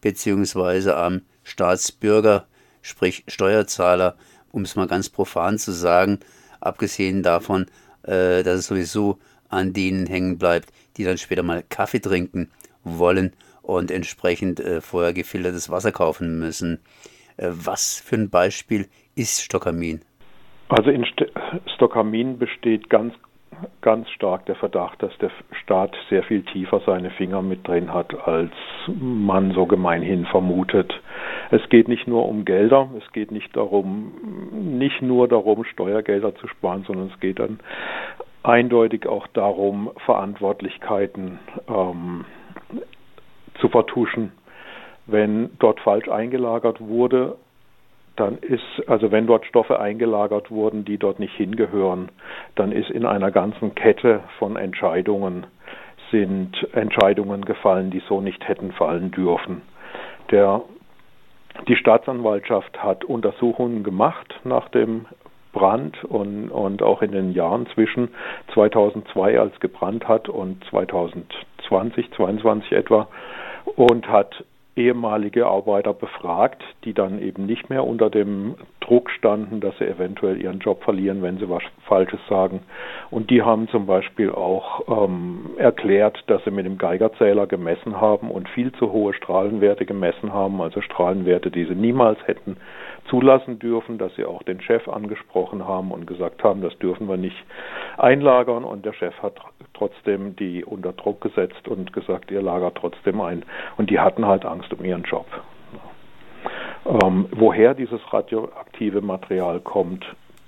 beziehungsweise 0.00 0.96
am 0.96 1.22
Staatsbürger, 1.42 2.46
sprich 2.82 3.24
Steuerzahler, 3.28 4.16
um 4.50 4.62
es 4.62 4.76
mal 4.76 4.86
ganz 4.86 5.08
profan 5.08 5.58
zu 5.58 5.72
sagen, 5.72 6.20
abgesehen 6.60 7.22
davon, 7.22 7.66
äh, 8.02 8.42
dass 8.42 8.60
es 8.60 8.66
sowieso 8.66 9.18
an 9.48 9.72
denen 9.72 10.06
hängen 10.06 10.38
bleibt, 10.38 10.72
die 10.96 11.04
dann 11.04 11.18
später 11.18 11.42
mal 11.42 11.62
Kaffee 11.68 12.00
trinken 12.00 12.50
wollen 12.84 13.32
und 13.62 13.90
entsprechend 13.90 14.60
äh, 14.60 14.80
vorher 14.80 15.12
gefiltertes 15.12 15.70
Wasser 15.70 15.92
kaufen 15.92 16.38
müssen. 16.38 16.80
Äh, 17.36 17.48
was 17.50 18.00
für 18.00 18.16
ein 18.16 18.30
Beispiel 18.30 18.88
ist 19.14 19.42
Stockamin? 19.42 20.02
Also 20.68 20.90
in 20.90 21.04
St 21.04 21.26
Stockamin 21.74 22.38
besteht 22.38 22.88
ganz 22.88 23.14
ganz 23.80 24.08
stark 24.10 24.46
der 24.46 24.54
Verdacht, 24.54 25.02
dass 25.02 25.16
der 25.18 25.30
Staat 25.62 25.94
sehr 26.08 26.22
viel 26.22 26.42
tiefer 26.42 26.80
seine 26.86 27.10
Finger 27.10 27.42
mit 27.42 27.66
drin 27.66 27.92
hat, 27.92 28.14
als 28.26 28.52
man 28.86 29.52
so 29.52 29.66
gemeinhin 29.66 30.26
vermutet. 30.26 30.92
Es 31.50 31.68
geht 31.68 31.88
nicht 31.88 32.06
nur 32.06 32.28
um 32.28 32.44
Gelder, 32.44 32.88
es 32.98 33.12
geht 33.12 33.30
nicht 33.30 33.56
darum, 33.56 34.12
nicht 34.52 35.02
nur 35.02 35.28
darum, 35.28 35.64
Steuergelder 35.64 36.34
zu 36.36 36.48
sparen, 36.48 36.84
sondern 36.86 37.10
es 37.12 37.20
geht 37.20 37.38
dann 37.38 37.60
eindeutig 38.42 39.06
auch 39.06 39.26
darum, 39.28 39.90
Verantwortlichkeiten 40.04 41.38
ähm, 41.68 42.24
zu 43.60 43.68
vertuschen. 43.68 44.32
Wenn 45.06 45.50
dort 45.58 45.80
falsch 45.80 46.08
eingelagert 46.08 46.80
wurde, 46.80 47.36
dann 48.16 48.38
ist, 48.38 48.62
also 48.88 49.10
wenn 49.10 49.26
dort 49.26 49.46
Stoffe 49.46 49.80
eingelagert 49.80 50.50
wurden, 50.50 50.84
die 50.84 50.98
dort 50.98 51.18
nicht 51.18 51.34
hingehören, 51.34 52.10
dann 52.54 52.72
ist 52.72 52.90
in 52.90 53.06
einer 53.06 53.30
ganzen 53.30 53.74
Kette 53.74 54.20
von 54.38 54.56
Entscheidungen 54.56 55.46
sind 56.10 56.54
Entscheidungen 56.74 57.44
gefallen, 57.44 57.90
die 57.90 58.02
so 58.06 58.20
nicht 58.20 58.46
hätten 58.46 58.72
fallen 58.72 59.10
dürfen. 59.10 59.62
Der, 60.30 60.62
die 61.66 61.76
Staatsanwaltschaft 61.76 62.82
hat 62.82 63.04
Untersuchungen 63.04 63.82
gemacht 63.82 64.38
nach 64.44 64.68
dem 64.68 65.06
Brand 65.52 66.02
und, 66.04 66.50
und 66.50 66.82
auch 66.82 67.02
in 67.02 67.12
den 67.12 67.32
Jahren 67.32 67.66
zwischen 67.74 68.08
2002, 68.54 69.38
als 69.38 69.58
gebrannt 69.60 70.06
hat, 70.06 70.28
und 70.28 70.64
2020, 70.70 72.10
2022 72.12 72.72
etwa 72.72 73.08
und 73.76 74.08
hat 74.08 74.44
ehemalige 74.74 75.46
Arbeiter 75.46 75.92
befragt, 75.92 76.62
die 76.84 76.94
dann 76.94 77.20
eben 77.20 77.44
nicht 77.44 77.68
mehr 77.68 77.84
unter 77.84 78.08
dem 78.08 78.54
Druck 78.80 79.10
standen, 79.10 79.60
dass 79.60 79.76
sie 79.78 79.86
eventuell 79.86 80.40
ihren 80.40 80.60
Job 80.60 80.82
verlieren, 80.82 81.22
wenn 81.22 81.38
sie 81.38 81.48
was 81.48 81.62
Falsches 81.84 82.20
sagen. 82.28 82.60
Und 83.10 83.30
die 83.30 83.42
haben 83.42 83.68
zum 83.68 83.86
Beispiel 83.86 84.30
auch 84.30 85.06
ähm, 85.06 85.50
erklärt, 85.58 86.24
dass 86.26 86.42
sie 86.44 86.50
mit 86.50 86.64
dem 86.64 86.78
Geigerzähler 86.78 87.46
gemessen 87.46 88.00
haben 88.00 88.30
und 88.30 88.48
viel 88.48 88.72
zu 88.72 88.92
hohe 88.92 89.12
Strahlenwerte 89.12 89.84
gemessen 89.84 90.32
haben, 90.32 90.60
also 90.62 90.80
Strahlenwerte, 90.80 91.50
die 91.50 91.64
sie 91.64 91.74
niemals 91.74 92.18
hätten 92.26 92.56
zulassen 93.12 93.58
dürfen, 93.58 93.98
dass 93.98 94.14
sie 94.16 94.24
auch 94.24 94.42
den 94.42 94.62
Chef 94.62 94.88
angesprochen 94.88 95.68
haben 95.68 95.90
und 95.90 96.06
gesagt 96.06 96.42
haben, 96.42 96.62
das 96.62 96.76
dürfen 96.78 97.10
wir 97.10 97.18
nicht 97.18 97.36
einlagern. 97.98 98.64
Und 98.64 98.86
der 98.86 98.94
Chef 98.94 99.14
hat 99.22 99.34
trotzdem 99.74 100.34
die 100.36 100.64
unter 100.64 100.94
Druck 100.94 101.20
gesetzt 101.20 101.68
und 101.68 101.92
gesagt, 101.92 102.30
ihr 102.30 102.40
lagert 102.40 102.76
trotzdem 102.76 103.20
ein. 103.20 103.44
Und 103.76 103.90
die 103.90 104.00
hatten 104.00 104.24
halt 104.24 104.46
Angst 104.46 104.72
um 104.72 104.82
ihren 104.82 105.02
Job. 105.02 105.26
Ähm, 106.86 107.26
woher 107.32 107.74
dieses 107.74 108.00
radioaktive 108.10 109.02
Material 109.02 109.60
kommt, 109.60 110.06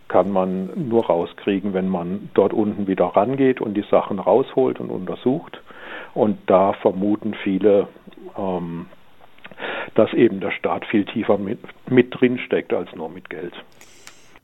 kann 0.09 0.31
man 0.31 0.71
nur 0.89 1.05
rauskriegen, 1.07 1.75
wenn 1.75 1.89
man 1.89 2.31
dort 2.33 2.55
unten 2.55 2.87
wieder 2.87 3.05
rangeht 3.05 3.61
und 3.61 3.75
die 3.75 3.85
Sachen 3.91 4.19
rausholt 4.19 4.81
und 4.81 4.89
untersucht. 4.89 5.61
Und 6.15 6.39
da 6.47 6.73
vermuten 6.73 7.35
viele, 7.43 7.89
ähm, 8.39 8.87
dass 9.95 10.13
eben 10.13 10.41
der 10.41 10.51
Staat 10.51 10.85
viel 10.87 11.05
tiefer 11.05 11.39
mit, 11.39 11.59
mit 11.89 12.09
drin 12.19 12.39
steckt 12.39 12.73
als 12.73 12.95
nur 12.95 13.09
mit 13.09 13.31
Geld. 13.31 13.55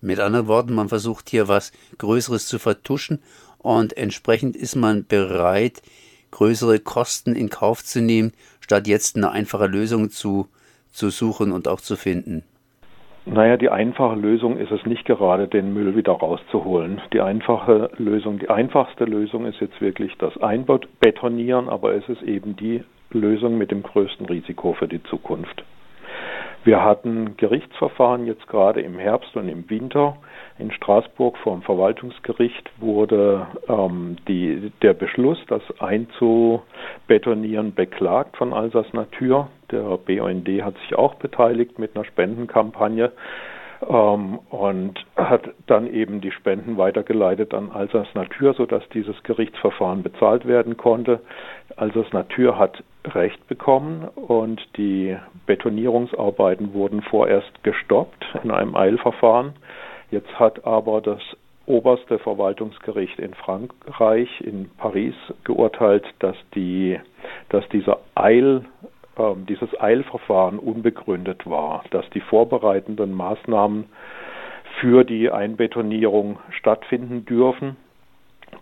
Mit 0.00 0.18
anderen 0.18 0.46
Worten, 0.46 0.74
man 0.74 0.88
versucht 0.88 1.28
hier 1.28 1.48
was 1.48 1.72
Größeres 1.98 2.46
zu 2.46 2.58
vertuschen 2.58 3.20
und 3.58 3.96
entsprechend 3.96 4.56
ist 4.56 4.76
man 4.76 5.06
bereit, 5.06 5.82
größere 6.30 6.78
Kosten 6.78 7.34
in 7.34 7.50
Kauf 7.50 7.84
zu 7.84 8.00
nehmen, 8.00 8.32
statt 8.60 8.86
jetzt 8.86 9.16
eine 9.16 9.30
einfache 9.30 9.66
Lösung 9.66 10.10
zu, 10.10 10.46
zu 10.90 11.10
suchen 11.10 11.52
und 11.52 11.68
auch 11.68 11.80
zu 11.80 11.96
finden. 11.96 12.44
Naja, 13.26 13.58
die 13.58 13.68
einfache 13.68 14.16
Lösung 14.16 14.56
ist 14.56 14.72
es 14.72 14.86
nicht 14.86 15.04
gerade, 15.04 15.46
den 15.46 15.74
Müll 15.74 15.94
wieder 15.94 16.12
rauszuholen. 16.12 17.02
Die 17.12 17.20
einfache 17.20 17.90
Lösung, 17.98 18.38
die 18.38 18.48
einfachste 18.48 19.04
Lösung 19.04 19.44
ist 19.44 19.60
jetzt 19.60 19.80
wirklich 19.80 20.16
das 20.18 20.36
Einbetonieren, 20.38 21.68
aber 21.68 21.94
es 21.94 22.08
ist 22.08 22.22
eben 22.22 22.56
die 22.56 22.82
Lösung 23.12 23.58
mit 23.58 23.70
dem 23.70 23.82
größten 23.82 24.26
Risiko 24.26 24.72
für 24.74 24.88
die 24.88 25.02
Zukunft. 25.04 25.64
Wir 26.62 26.84
hatten 26.84 27.38
Gerichtsverfahren 27.38 28.26
jetzt 28.26 28.46
gerade 28.46 28.82
im 28.82 28.98
Herbst 28.98 29.34
und 29.34 29.48
im 29.48 29.70
Winter. 29.70 30.18
In 30.58 30.70
Straßburg 30.70 31.38
vor 31.38 31.54
dem 31.54 31.62
Verwaltungsgericht 31.62 32.70
wurde 32.78 33.46
ähm, 33.66 34.16
die, 34.28 34.70
der 34.82 34.92
Beschluss, 34.92 35.38
das 35.48 35.62
einzubetonieren, 35.78 37.74
beklagt 37.74 38.36
von 38.36 38.52
Alsace 38.52 38.92
Natur. 38.92 39.48
Der 39.70 39.96
BUND 39.96 40.48
hat 40.62 40.76
sich 40.80 40.94
auch 40.96 41.14
beteiligt 41.14 41.78
mit 41.78 41.96
einer 41.96 42.04
Spendenkampagne 42.04 43.10
und 43.80 44.94
hat 45.16 45.50
dann 45.66 45.86
eben 45.86 46.20
die 46.20 46.32
Spenden 46.32 46.76
weitergeleitet 46.76 47.54
an 47.54 47.70
Alsace 47.72 48.14
Natur, 48.14 48.54
sodass 48.54 48.86
dieses 48.90 49.22
Gerichtsverfahren 49.22 50.02
bezahlt 50.02 50.46
werden 50.46 50.76
konnte. 50.76 51.20
Alsace 51.76 52.12
Natur 52.12 52.58
hat 52.58 52.82
Recht 53.06 53.46
bekommen 53.48 54.08
und 54.14 54.60
die 54.76 55.16
Betonierungsarbeiten 55.46 56.74
wurden 56.74 57.00
vorerst 57.00 57.64
gestoppt 57.64 58.26
in 58.44 58.50
einem 58.50 58.76
Eilverfahren. 58.76 59.54
Jetzt 60.10 60.38
hat 60.38 60.66
aber 60.66 61.00
das 61.00 61.20
oberste 61.64 62.18
Verwaltungsgericht 62.18 63.18
in 63.18 63.32
Frankreich, 63.32 64.28
in 64.40 64.70
Paris, 64.76 65.14
geurteilt, 65.44 66.04
dass, 66.18 66.36
die, 66.54 66.98
dass 67.48 67.66
dieser 67.70 68.00
Eil, 68.14 68.64
dieses 69.48 69.68
Eilverfahren 69.80 70.58
unbegründet 70.58 71.48
war, 71.48 71.84
dass 71.90 72.08
die 72.10 72.20
vorbereitenden 72.20 73.12
Maßnahmen 73.12 73.86
für 74.80 75.04
die 75.04 75.30
Einbetonierung 75.30 76.38
stattfinden 76.50 77.24
dürfen. 77.24 77.76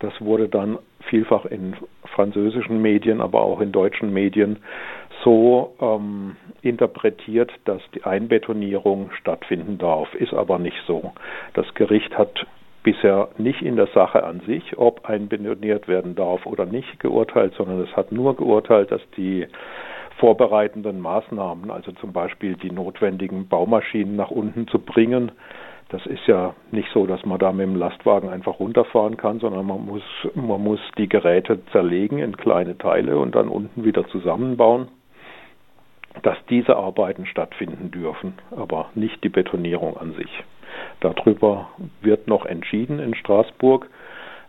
Das 0.00 0.20
wurde 0.20 0.48
dann 0.48 0.78
vielfach 1.08 1.44
in 1.44 1.76
französischen 2.14 2.80
Medien, 2.82 3.20
aber 3.20 3.42
auch 3.42 3.60
in 3.60 3.72
deutschen 3.72 4.12
Medien 4.12 4.58
so 5.24 5.74
ähm, 5.80 6.36
interpretiert, 6.62 7.52
dass 7.64 7.82
die 7.94 8.04
Einbetonierung 8.04 9.10
stattfinden 9.20 9.78
darf, 9.78 10.14
ist 10.14 10.34
aber 10.34 10.58
nicht 10.58 10.76
so. 10.86 11.12
Das 11.54 11.72
Gericht 11.74 12.16
hat 12.16 12.46
bisher 12.82 13.28
nicht 13.38 13.62
in 13.62 13.76
der 13.76 13.88
Sache 13.88 14.24
an 14.24 14.40
sich, 14.46 14.78
ob 14.78 15.04
einbetoniert 15.06 15.88
werden 15.88 16.14
darf 16.14 16.46
oder 16.46 16.64
nicht, 16.64 17.00
geurteilt, 17.00 17.54
sondern 17.54 17.80
es 17.80 17.96
hat 17.96 18.12
nur 18.12 18.36
geurteilt, 18.36 18.90
dass 18.90 19.02
die 19.16 19.46
vorbereitenden 20.18 21.00
Maßnahmen, 21.00 21.70
also 21.70 21.92
zum 21.92 22.12
Beispiel 22.12 22.54
die 22.56 22.70
notwendigen 22.70 23.48
Baumaschinen 23.48 24.16
nach 24.16 24.30
unten 24.30 24.68
zu 24.68 24.78
bringen, 24.78 25.32
das 25.90 26.04
ist 26.04 26.26
ja 26.26 26.54
nicht 26.70 26.88
so, 26.92 27.06
dass 27.06 27.24
man 27.24 27.38
da 27.38 27.50
mit 27.50 27.66
dem 27.66 27.76
Lastwagen 27.76 28.28
einfach 28.28 28.60
runterfahren 28.60 29.16
kann, 29.16 29.40
sondern 29.40 29.66
man 29.66 29.86
muss, 29.86 30.02
man 30.34 30.62
muss 30.62 30.80
die 30.98 31.08
Geräte 31.08 31.64
zerlegen 31.72 32.18
in 32.18 32.36
kleine 32.36 32.76
Teile 32.76 33.18
und 33.18 33.34
dann 33.34 33.48
unten 33.48 33.84
wieder 33.84 34.06
zusammenbauen, 34.08 34.88
dass 36.22 36.36
diese 36.50 36.76
Arbeiten 36.76 37.24
stattfinden 37.24 37.90
dürfen, 37.90 38.34
aber 38.54 38.90
nicht 38.94 39.24
die 39.24 39.30
Betonierung 39.30 39.96
an 39.96 40.12
sich. 40.12 40.44
Darüber 41.00 41.70
wird 42.02 42.28
noch 42.28 42.44
entschieden 42.44 42.98
in 42.98 43.14
Straßburg. 43.14 43.88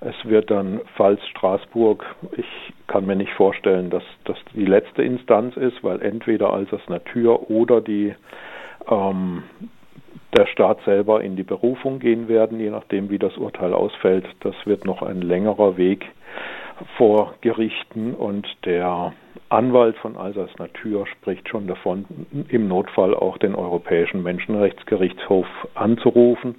Es 0.02 0.16
wird 0.24 0.50
dann, 0.50 0.80
falls 0.96 1.20
Straßburg, 1.28 2.06
ich 2.38 2.46
kann 2.88 3.06
mir 3.06 3.18
nicht 3.18 3.34
vorstellen, 3.34 3.90
dass 3.90 4.04
das 4.24 4.38
die 4.54 4.66
letzte 4.66 5.04
Instanz 5.04 5.58
ist, 5.58 5.84
weil 5.84 6.02
entweder 6.02 6.54
als 6.54 6.70
das 6.70 6.88
Natur 6.88 7.50
oder 7.50 7.82
die 7.82 8.16
ähm, 8.90 9.44
der 10.38 10.46
Staat 10.48 10.80
selber 10.86 11.22
in 11.22 11.36
die 11.36 11.44
Berufung 11.44 12.00
gehen 12.00 12.28
werden, 12.28 12.60
je 12.60 12.70
nachdem, 12.70 13.10
wie 13.10 13.20
das 13.20 13.36
Urteil 13.38 13.74
ausfällt. 13.74 14.26
Das 14.42 14.56
wird 14.66 14.86
noch 14.86 15.02
ein 15.02 15.22
längerer 15.22 15.76
Weg 15.76 16.06
vor 16.98 17.36
Gerichten 17.42 18.14
und 18.14 18.48
der 18.66 19.14
Anwalt 19.50 19.98
von 19.98 20.16
Alsace 20.16 20.58
Natur 20.60 21.08
spricht 21.08 21.50
schon 21.50 21.68
davon, 21.68 22.06
im 22.50 22.68
Notfall 22.68 23.16
auch 23.16 23.38
den 23.38 23.56
Europäischen 23.56 24.22
Menschenrechtsgerichtshof 24.22 25.48
anzurufen, 25.74 26.56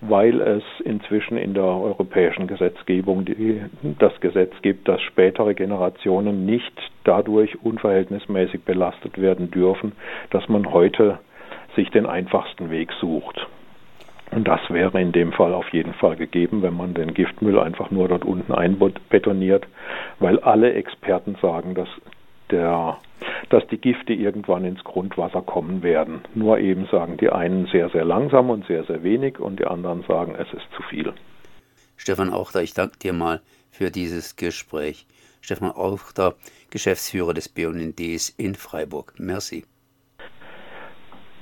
weil 0.00 0.40
es 0.40 0.62
inzwischen 0.84 1.36
in 1.36 1.54
der 1.54 1.64
europäischen 1.64 2.46
Gesetzgebung 2.46 3.24
die, 3.24 3.60
das 3.98 4.18
Gesetz 4.20 4.52
gibt, 4.62 4.88
dass 4.88 5.00
spätere 5.02 5.54
Generationen 5.54 6.46
nicht 6.46 6.72
dadurch 7.04 7.60
unverhältnismäßig 7.62 8.62
belastet 8.64 9.20
werden 9.20 9.50
dürfen, 9.50 9.92
dass 10.30 10.48
man 10.48 10.72
heute 10.72 11.18
sich 11.76 11.90
den 11.90 12.06
einfachsten 12.06 12.70
Weg 12.70 12.90
sucht. 13.00 13.46
Und 14.30 14.46
das 14.46 14.60
wäre 14.68 15.00
in 15.00 15.12
dem 15.12 15.32
Fall 15.32 15.52
auf 15.52 15.68
jeden 15.72 15.92
Fall 15.94 16.16
gegeben, 16.16 16.62
wenn 16.62 16.76
man 16.76 16.94
den 16.94 17.14
Giftmüll 17.14 17.58
einfach 17.58 17.90
nur 17.90 18.08
dort 18.08 18.24
unten 18.24 18.52
einbetoniert, 18.52 19.66
weil 20.20 20.38
alle 20.40 20.72
Experten 20.74 21.36
sagen, 21.42 21.74
dass 21.74 21.88
der, 22.50 22.98
dass 23.48 23.66
die 23.68 23.78
Gifte 23.78 24.12
irgendwann 24.12 24.64
ins 24.64 24.82
Grundwasser 24.84 25.42
kommen 25.42 25.82
werden. 25.82 26.20
Nur 26.34 26.58
eben 26.58 26.86
sagen 26.86 27.16
die 27.16 27.30
einen 27.30 27.66
sehr, 27.66 27.90
sehr 27.90 28.04
langsam 28.04 28.50
und 28.50 28.66
sehr, 28.66 28.84
sehr 28.84 29.02
wenig 29.02 29.38
und 29.38 29.58
die 29.58 29.66
anderen 29.66 30.02
sagen, 30.06 30.34
es 30.36 30.52
ist 30.52 30.66
zu 30.76 30.82
viel. 30.82 31.12
Stefan 31.96 32.32
Auchter, 32.32 32.62
ich 32.62 32.72
danke 32.72 32.98
dir 32.98 33.12
mal 33.12 33.40
für 33.70 33.90
dieses 33.90 34.36
Gespräch. 34.36 35.06
Stefan 35.40 35.70
Auchter, 35.70 36.34
Geschäftsführer 36.70 37.34
des 37.34 37.48
BUNDs 37.48 38.30
in 38.30 38.54
Freiburg. 38.54 39.14
Merci. 39.18 39.64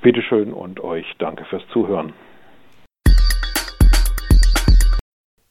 Bitteschön 0.03 0.53
und 0.53 0.81
euch 0.81 1.07
danke 1.19 1.45
fürs 1.45 1.67
Zuhören. 1.73 2.13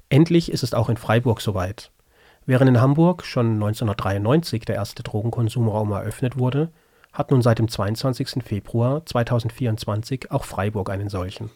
Endlich 0.10 0.52
ist 0.52 0.64
es 0.64 0.74
auch 0.74 0.90
in 0.90 0.98
Freiburg 0.98 1.42
soweit. 1.42 1.92
Während 2.46 2.70
in 2.70 2.80
Hamburg 2.80 3.26
schon 3.26 3.56
1993 3.56 4.64
der 4.64 4.76
erste 4.76 5.04
Drogenkonsumraum 5.04 5.92
eröffnet 5.92 6.38
wurde, 6.38 6.70
hat 7.12 7.32
nun 7.32 7.42
seit 7.42 7.60
dem 7.60 7.68
22. 7.68 8.44
Februar 8.44 9.06
2024 9.06 10.32
auch 10.32 10.46
Freiburg 10.46 10.90
einen 10.90 11.10
solchen. 11.10 11.50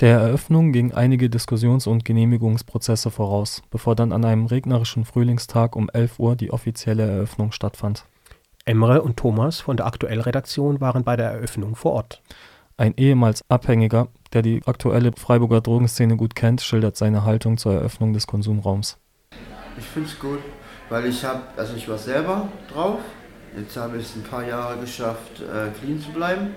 Der 0.00 0.18
Eröffnung 0.18 0.72
gingen 0.72 0.92
einige 0.92 1.30
Diskussions- 1.30 1.86
und 1.86 2.04
Genehmigungsprozesse 2.04 3.10
voraus, 3.10 3.62
bevor 3.70 3.94
dann 3.94 4.12
an 4.12 4.24
einem 4.24 4.46
regnerischen 4.46 5.04
Frühlingstag 5.04 5.76
um 5.76 5.90
11 5.90 6.18
Uhr 6.18 6.36
die 6.36 6.50
offizielle 6.50 7.06
Eröffnung 7.06 7.52
stattfand. 7.52 8.04
Emre 8.64 9.02
und 9.02 9.16
Thomas 9.16 9.60
von 9.60 9.76
der 9.76 9.86
Aktuellredaktion 9.86 10.80
waren 10.80 11.04
bei 11.04 11.16
der 11.16 11.30
Eröffnung 11.30 11.76
vor 11.76 11.92
Ort. 11.92 12.22
Ein 12.80 12.94
ehemals 12.96 13.44
Abhängiger, 13.50 14.08
der 14.32 14.40
die 14.40 14.62
aktuelle 14.64 15.12
Freiburger 15.12 15.60
Drogenszene 15.60 16.16
gut 16.16 16.34
kennt, 16.34 16.62
schildert 16.62 16.96
seine 16.96 17.26
Haltung 17.26 17.58
zur 17.58 17.74
Eröffnung 17.74 18.14
des 18.14 18.26
Konsumraums. 18.26 18.96
Ich 19.76 19.84
finde 19.84 20.08
es 20.08 20.18
gut, 20.18 20.38
weil 20.88 21.04
ich 21.04 21.22
habe, 21.22 21.42
also 21.58 21.74
ich 21.74 21.86
war 21.90 21.98
selber 21.98 22.48
drauf. 22.72 23.00
Jetzt 23.54 23.76
habe 23.76 23.98
ich 23.98 24.06
es 24.06 24.16
ein 24.16 24.22
paar 24.22 24.48
Jahre 24.48 24.78
geschafft, 24.78 25.42
äh, 25.42 25.78
clean 25.78 26.00
zu 26.00 26.10
bleiben. 26.12 26.54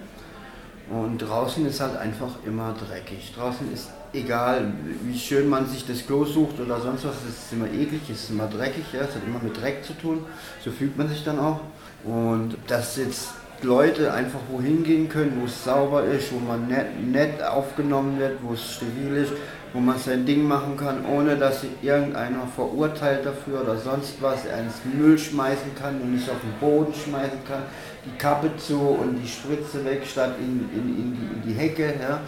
Und 0.90 1.18
draußen 1.18 1.66
ist 1.66 1.82
halt 1.82 1.98
einfach 1.98 2.32
immer 2.46 2.74
dreckig. 2.74 3.34
Draußen 3.36 3.74
ist 3.74 3.90
egal, 4.14 4.72
wie 5.04 5.20
schön 5.20 5.50
man 5.50 5.68
sich 5.68 5.86
das 5.86 6.08
Klo 6.08 6.24
sucht 6.24 6.58
oder 6.58 6.80
sonst 6.80 7.04
was, 7.04 7.16
es 7.28 7.48
ist 7.48 7.52
immer 7.52 7.68
eklig, 7.68 8.02
es 8.10 8.24
ist 8.24 8.30
immer 8.30 8.48
dreckig, 8.48 8.86
ja, 8.94 9.02
es 9.02 9.14
hat 9.14 9.24
immer 9.28 9.40
mit 9.44 9.60
Dreck 9.62 9.84
zu 9.84 9.92
tun. 9.92 10.24
So 10.64 10.72
fühlt 10.72 10.98
man 10.98 11.10
sich 11.10 11.26
dann 11.26 11.38
auch. 11.38 11.60
Und 12.06 12.56
dass 12.68 12.96
jetzt 12.96 13.43
Leute 13.64 14.14
einfach 14.14 14.40
wohin 14.50 14.84
gehen 14.84 15.10
können, 15.10 15.40
wo 15.40 15.46
es 15.46 15.64
sauber 15.64 16.04
ist, 16.04 16.32
wo 16.34 16.40
man 16.40 16.68
nett, 16.68 17.02
nett 17.06 17.42
aufgenommen 17.44 18.20
wird, 18.20 18.40
wo 18.42 18.54
es 18.54 18.76
steril 18.76 19.16
ist, 19.16 19.34
wo 19.74 19.80
man 19.80 19.98
sein 19.98 20.26
Ding 20.26 20.48
machen 20.48 20.78
kann, 20.78 21.06
ohne 21.06 21.36
dass 21.36 21.62
sich 21.62 21.72
irgendeiner 21.82 22.46
verurteilt 22.48 23.26
dafür 23.26 23.62
oder 23.62 23.78
sonst 23.78 24.22
was, 24.22 24.46
er 24.46 24.60
ins 24.60 24.82
Müll 24.86 25.18
schmeißen 25.18 25.76
kann 25.76 26.00
und 26.00 26.14
nicht 26.14 26.30
auf 26.30 26.40
den 26.42 26.60
Boden 26.60 26.94
schmeißen 26.94 27.44
kann, 27.48 27.64
die 28.06 28.18
Kappe 28.18 28.56
zu 28.58 28.80
und 28.80 29.20
die 29.22 29.28
Spritze 29.28 29.84
weg 29.84 30.06
statt 30.06 30.36
in, 30.40 30.70
in, 30.72 30.98
in, 30.98 31.14
die, 31.14 31.36
in 31.36 31.42
die 31.48 31.54
Hecke, 31.54 31.96
ja, 32.00 32.22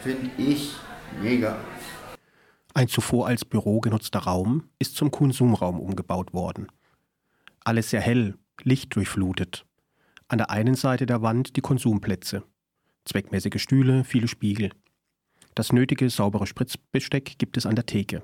finde 0.00 0.30
ich 0.38 0.74
mega. 1.20 1.56
Ein 2.74 2.88
zuvor 2.88 3.26
als 3.26 3.44
Büro 3.44 3.80
genutzter 3.80 4.20
Raum 4.20 4.68
ist 4.78 4.96
zum 4.96 5.10
Konsumraum 5.10 5.78
umgebaut 5.78 6.32
worden. 6.32 6.68
Alles 7.64 7.90
sehr 7.90 8.00
hell, 8.00 8.36
lichtdurchflutet. 8.62 9.66
An 10.32 10.38
der 10.38 10.48
einen 10.48 10.76
Seite 10.76 11.04
der 11.04 11.20
Wand 11.20 11.56
die 11.56 11.60
Konsumplätze. 11.60 12.42
Zweckmäßige 13.04 13.60
Stühle, 13.60 14.02
viele 14.02 14.28
Spiegel. 14.28 14.70
Das 15.54 15.74
nötige 15.74 16.08
saubere 16.08 16.46
Spritzbesteck 16.46 17.36
gibt 17.36 17.58
es 17.58 17.66
an 17.66 17.74
der 17.74 17.84
Theke. 17.84 18.22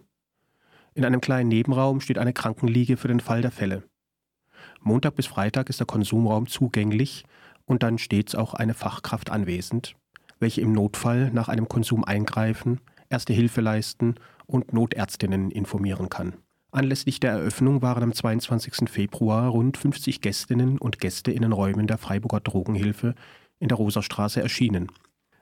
In 0.95 1.05
einem 1.05 1.21
kleinen 1.21 1.50
Nebenraum 1.50 2.00
steht 2.00 2.17
eine 2.17 2.33
Krankenliege 2.33 2.97
für 2.97 3.09
den 3.09 3.21
Fall 3.21 3.43
der 3.43 3.50
Fälle. 3.50 3.83
Montag 4.81 5.17
bis 5.17 5.27
Freitag 5.27 5.69
ist 5.69 5.81
der 5.81 5.87
Konsumraum 5.87 6.47
zugänglich 6.47 7.27
und 7.67 7.83
dann 7.83 7.99
stets 7.99 8.35
auch 8.35 8.54
eine 8.54 8.73
Fachkraft 8.73 9.28
anwesend, 9.28 9.95
welche 10.41 10.63
im 10.63 10.73
Notfall 10.73 11.30
nach 11.30 11.49
einem 11.49 11.69
Konsum 11.69 12.04
eingreifen, 12.04 12.80
erste 13.11 13.35
Hilfe 13.35 13.61
leisten 13.61 14.15
und 14.47 14.73
Notärztinnen 14.73 15.50
informieren 15.50 16.09
kann. 16.09 16.37
Anlässlich 16.71 17.19
der 17.19 17.31
Eröffnung 17.31 17.81
waren 17.81 18.02
am 18.02 18.13
22. 18.13 18.91
Februar 18.91 19.49
rund 19.49 19.78
50 19.78 20.21
Gästinnen 20.21 20.76
und 20.76 21.00
Gäste 21.00 21.33
in 21.33 21.41
den 21.41 21.52
Räumen 21.52 21.87
der 21.87 21.97
Freiburger 21.97 22.41
Drogenhilfe 22.41 23.15
in 23.59 23.69
der 23.69 23.78
Rosastraße 23.78 24.43
erschienen. 24.43 24.89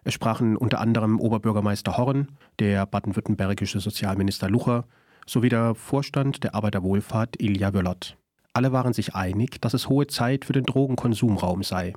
Es 0.05 0.15
sprachen 0.15 0.57
unter 0.57 0.79
anderem 0.79 1.19
Oberbürgermeister 1.19 1.97
Horn, 1.97 2.29
der 2.61 2.87
baden-württembergische 2.87 3.81
Sozialminister 3.81 4.49
Lucher 4.49 4.85
sowie 5.27 5.49
der 5.49 5.75
Vorstand 5.75 6.45
der 6.45 6.55
Arbeiterwohlfahrt 6.55 7.43
Ilja 7.43 7.75
Wöllert. 7.75 8.17
Alle 8.53 8.71
waren 8.71 8.93
sich 8.93 9.17
einig, 9.17 9.61
dass 9.61 9.75
es 9.75 9.89
hohe 9.89 10.07
Zeit 10.07 10.45
für 10.45 10.53
den 10.53 10.65
Drogenkonsumraum 10.65 11.65
sei. 11.65 11.95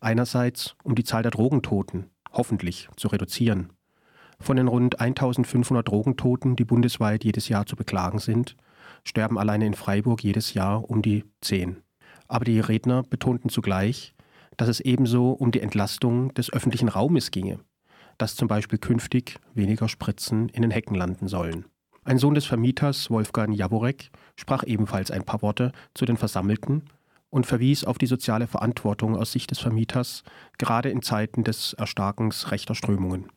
Einerseits, 0.00 0.76
um 0.84 0.94
die 0.94 1.04
Zahl 1.04 1.22
der 1.22 1.32
Drogentoten, 1.32 2.10
hoffentlich, 2.32 2.88
zu 2.96 3.08
reduzieren. 3.08 3.72
Von 4.42 4.56
den 4.56 4.66
rund 4.66 4.98
1500 4.98 5.86
Drogentoten, 5.86 6.56
die 6.56 6.64
bundesweit 6.64 7.22
jedes 7.22 7.48
Jahr 7.48 7.64
zu 7.64 7.76
beklagen 7.76 8.18
sind, 8.18 8.56
sterben 9.04 9.38
alleine 9.38 9.66
in 9.66 9.74
Freiburg 9.74 10.24
jedes 10.24 10.52
Jahr 10.52 10.90
um 10.90 11.00
die 11.00 11.24
10. 11.42 11.76
Aber 12.26 12.44
die 12.44 12.58
Redner 12.58 13.04
betonten 13.04 13.50
zugleich, 13.50 14.14
dass 14.56 14.68
es 14.68 14.80
ebenso 14.80 15.30
um 15.30 15.52
die 15.52 15.60
Entlastung 15.60 16.34
des 16.34 16.52
öffentlichen 16.52 16.88
Raumes 16.88 17.30
ginge, 17.30 17.60
dass 18.18 18.34
zum 18.34 18.48
Beispiel 18.48 18.80
künftig 18.80 19.38
weniger 19.54 19.88
Spritzen 19.88 20.48
in 20.48 20.62
den 20.62 20.72
Hecken 20.72 20.96
landen 20.96 21.28
sollen. 21.28 21.66
Ein 22.04 22.18
Sohn 22.18 22.34
des 22.34 22.44
Vermieters, 22.44 23.10
Wolfgang 23.10 23.56
Jaworek, 23.56 24.10
sprach 24.34 24.64
ebenfalls 24.64 25.12
ein 25.12 25.22
paar 25.22 25.40
Worte 25.42 25.70
zu 25.94 26.04
den 26.04 26.16
Versammelten 26.16 26.82
und 27.30 27.46
verwies 27.46 27.84
auf 27.84 27.96
die 27.96 28.06
soziale 28.06 28.48
Verantwortung 28.48 29.16
aus 29.16 29.30
Sicht 29.30 29.52
des 29.52 29.60
Vermieters, 29.60 30.24
gerade 30.58 30.90
in 30.90 31.00
Zeiten 31.00 31.44
des 31.44 31.74
Erstarkens 31.74 32.50
rechter 32.50 32.74
Strömungen. 32.74 33.28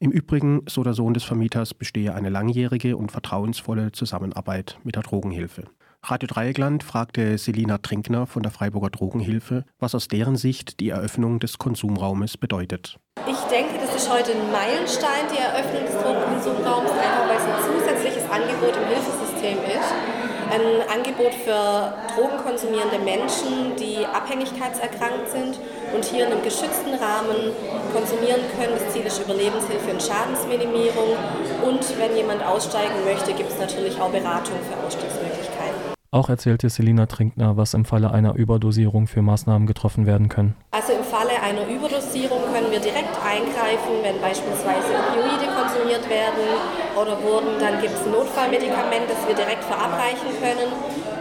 Im 0.00 0.12
Übrigen, 0.12 0.62
so 0.68 0.84
der 0.84 0.94
Sohn 0.94 1.12
des 1.12 1.24
Vermieters, 1.24 1.74
bestehe 1.74 2.14
eine 2.14 2.28
langjährige 2.28 2.96
und 2.96 3.10
vertrauensvolle 3.10 3.90
Zusammenarbeit 3.90 4.78
mit 4.84 4.94
der 4.94 5.02
Drogenhilfe. 5.02 5.64
Radio 6.04 6.28
Dreieckland 6.28 6.84
fragte 6.84 7.36
Selina 7.36 7.78
Trinkner 7.78 8.28
von 8.28 8.44
der 8.44 8.52
Freiburger 8.52 8.90
Drogenhilfe, 8.90 9.64
was 9.80 9.96
aus 9.96 10.06
deren 10.06 10.36
Sicht 10.36 10.78
die 10.78 10.90
Eröffnung 10.90 11.40
des 11.40 11.58
Konsumraumes 11.58 12.36
bedeutet. 12.36 13.00
Ich 13.26 13.40
denke, 13.50 13.74
das 13.80 13.96
ist 13.96 14.08
heute 14.08 14.30
ein 14.30 14.52
Meilenstein, 14.52 15.26
die 15.34 15.38
Eröffnung 15.38 15.84
des 15.84 16.00
Drogenkonsumraums, 16.00 16.92
einfach 16.92 17.28
weil 17.28 17.36
es 17.36 17.42
ein 17.42 17.62
zusätzliches 17.66 18.30
Angebot 18.30 18.76
im 18.76 18.86
Hilfesystem 18.86 19.58
ist. 19.66 20.27
Ein 20.50 20.88
Angebot 20.88 21.34
für 21.34 21.92
drogenkonsumierende 22.14 22.98
Menschen, 22.98 23.76
die 23.76 24.04
abhängigkeitserkrankt 24.06 25.30
sind 25.30 25.58
und 25.94 26.04
hier 26.04 26.26
in 26.26 26.32
einem 26.32 26.42
geschützten 26.42 26.94
Rahmen 26.94 27.52
konsumieren 27.92 28.40
können. 28.56 28.72
Das 28.78 28.92
Ziel 28.92 29.04
ist 29.04 29.20
Überlebenshilfe 29.20 29.90
und 29.90 30.02
Schadensminimierung. 30.02 31.16
Und 31.64 31.98
wenn 31.98 32.16
jemand 32.16 32.44
aussteigen 32.44 33.04
möchte, 33.04 33.32
gibt 33.34 33.50
es 33.50 33.58
natürlich 33.58 34.00
auch 34.00 34.10
Beratung 34.10 34.56
für 34.68 34.86
Ausstiegsmöglichkeiten. 34.86 35.87
Auch 36.10 36.30
erzählte 36.30 36.70
Selina 36.70 37.04
Trinkner, 37.04 37.58
was 37.58 37.74
im 37.74 37.84
Falle 37.84 38.10
einer 38.10 38.34
Überdosierung 38.34 39.06
für 39.06 39.20
Maßnahmen 39.20 39.66
getroffen 39.66 40.06
werden 40.06 40.30
können. 40.30 40.56
Also 40.70 40.94
im 40.94 41.04
Falle 41.04 41.36
einer 41.42 41.68
Überdosierung 41.68 42.48
können 42.48 42.70
wir 42.70 42.80
direkt 42.80 43.12
eingreifen, 43.20 44.00
wenn 44.00 44.18
beispielsweise 44.18 44.88
Opioide 44.88 45.52
konsumiert 45.52 46.08
werden 46.08 46.48
oder 46.96 47.12
wurden, 47.20 47.60
dann 47.60 47.82
gibt 47.82 47.92
es 47.92 48.06
ein 48.06 48.12
Notfallmedikament, 48.12 49.04
das 49.04 49.20
wir 49.28 49.36
direkt 49.36 49.62
verabreichen 49.64 50.32
können, 50.40 50.72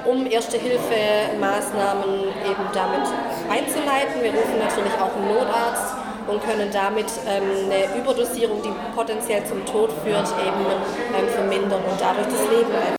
um 0.07 0.25
Erste-Hilfe-Maßnahmen 0.25 2.31
eben 2.47 2.65
damit 2.71 3.11
einzuleiten. 3.51 4.23
Wir 4.23 4.31
rufen 4.31 4.55
natürlich 4.55 4.95
auch 5.03 5.11
einen 5.19 5.35
Notarzt 5.35 5.99
und 6.31 6.39
können 6.47 6.71
damit 6.71 7.11
ähm, 7.27 7.67
eine 7.67 7.91
Überdosierung, 7.99 8.63
die 8.63 8.71
potenziell 8.95 9.43
zum 9.43 9.65
Tod 9.65 9.91
führt, 9.99 10.31
eben 10.39 10.63
ähm, 11.11 11.27
vermindern 11.27 11.83
und 11.83 11.99
dadurch 11.99 12.31
das 12.31 12.47
Leben. 12.47 12.95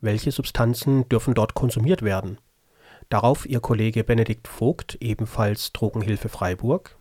Welche 0.00 0.30
Substanzen 0.30 1.08
dürfen 1.08 1.34
dort 1.34 1.54
konsumiert 1.54 2.02
werden? 2.02 2.38
Darauf 3.08 3.46
Ihr 3.46 3.58
Kollege 3.58 4.04
Benedikt 4.04 4.46
Vogt, 4.46 4.96
ebenfalls 5.00 5.72
Drogenhilfe 5.72 6.28
Freiburg. 6.28 6.96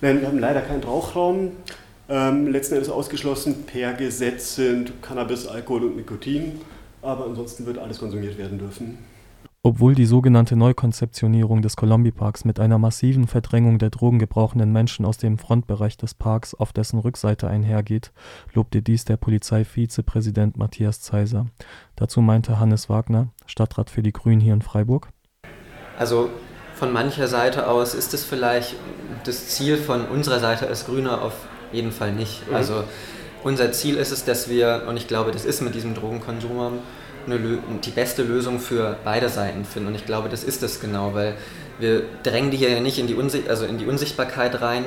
Nein, 0.00 0.20
wir 0.20 0.28
haben 0.28 0.38
leider 0.38 0.60
keinen 0.60 0.84
Rauchraum. 0.84 1.52
Ähm, 2.08 2.46
letzten 2.46 2.74
Endes 2.74 2.90
ausgeschlossen 2.90 3.64
per 3.66 3.92
Gesetz 3.94 4.54
sind 4.54 5.02
Cannabis, 5.02 5.48
Alkohol 5.48 5.84
und 5.84 5.96
Nikotin. 5.96 6.60
Aber 7.02 7.24
ansonsten 7.24 7.66
wird 7.66 7.78
alles 7.78 7.98
konsumiert 7.98 8.38
werden 8.38 8.58
dürfen. 8.58 8.98
Obwohl 9.64 9.96
die 9.96 10.06
sogenannte 10.06 10.54
Neukonzeptionierung 10.54 11.62
des 11.62 11.74
Colombi-Parks 11.74 12.44
mit 12.44 12.60
einer 12.60 12.78
massiven 12.78 13.26
Verdrängung 13.26 13.80
der 13.80 13.90
drogengebrauchenden 13.90 14.70
Menschen 14.70 15.04
aus 15.04 15.18
dem 15.18 15.36
Frontbereich 15.36 15.96
des 15.96 16.14
Parks 16.14 16.54
auf 16.54 16.72
dessen 16.72 17.00
Rückseite 17.00 17.48
einhergeht, 17.48 18.12
lobte 18.54 18.82
dies 18.82 19.04
der 19.04 19.16
Polizeivizepräsident 19.16 20.56
Matthias 20.56 21.00
Zeiser. 21.00 21.46
Dazu 21.96 22.20
meinte 22.20 22.60
Hannes 22.60 22.88
Wagner, 22.88 23.30
Stadtrat 23.46 23.90
für 23.90 24.04
die 24.04 24.12
Grünen 24.12 24.40
hier 24.40 24.54
in 24.54 24.62
Freiburg. 24.62 25.08
Also 25.98 26.30
von 26.74 26.92
mancher 26.92 27.26
Seite 27.26 27.68
aus 27.68 27.94
ist 27.94 28.14
es 28.14 28.24
vielleicht 28.24 28.76
das 29.24 29.48
Ziel 29.48 29.76
von 29.76 30.06
unserer 30.06 30.38
Seite 30.38 30.68
als 30.68 30.86
Grüne 30.86 31.20
auf 31.20 31.34
jeden 31.72 31.90
Fall 31.90 32.12
nicht. 32.12 32.44
Also 32.52 32.84
unser 33.42 33.72
Ziel 33.72 33.96
ist 33.96 34.12
es, 34.12 34.24
dass 34.24 34.48
wir, 34.48 34.84
und 34.88 34.96
ich 34.96 35.08
glaube, 35.08 35.32
das 35.32 35.44
ist 35.44 35.62
mit 35.62 35.74
diesem 35.74 35.94
Drogenkonsum 35.94 36.78
die 37.28 37.90
beste 37.90 38.22
Lösung 38.22 38.60
für 38.60 38.96
beide 39.04 39.28
Seiten 39.28 39.64
finden. 39.64 39.88
Und 39.88 39.94
ich 39.94 40.06
glaube, 40.06 40.28
das 40.28 40.44
ist 40.44 40.62
es 40.62 40.80
genau, 40.80 41.14
weil 41.14 41.34
wir 41.78 42.02
drängen 42.22 42.50
die 42.50 42.56
hier 42.56 42.70
ja 42.70 42.80
nicht 42.80 42.98
in 42.98 43.06
die, 43.06 43.14
Unsicht, 43.14 43.48
also 43.48 43.66
in 43.66 43.78
die 43.78 43.86
Unsichtbarkeit 43.86 44.60
rein, 44.60 44.84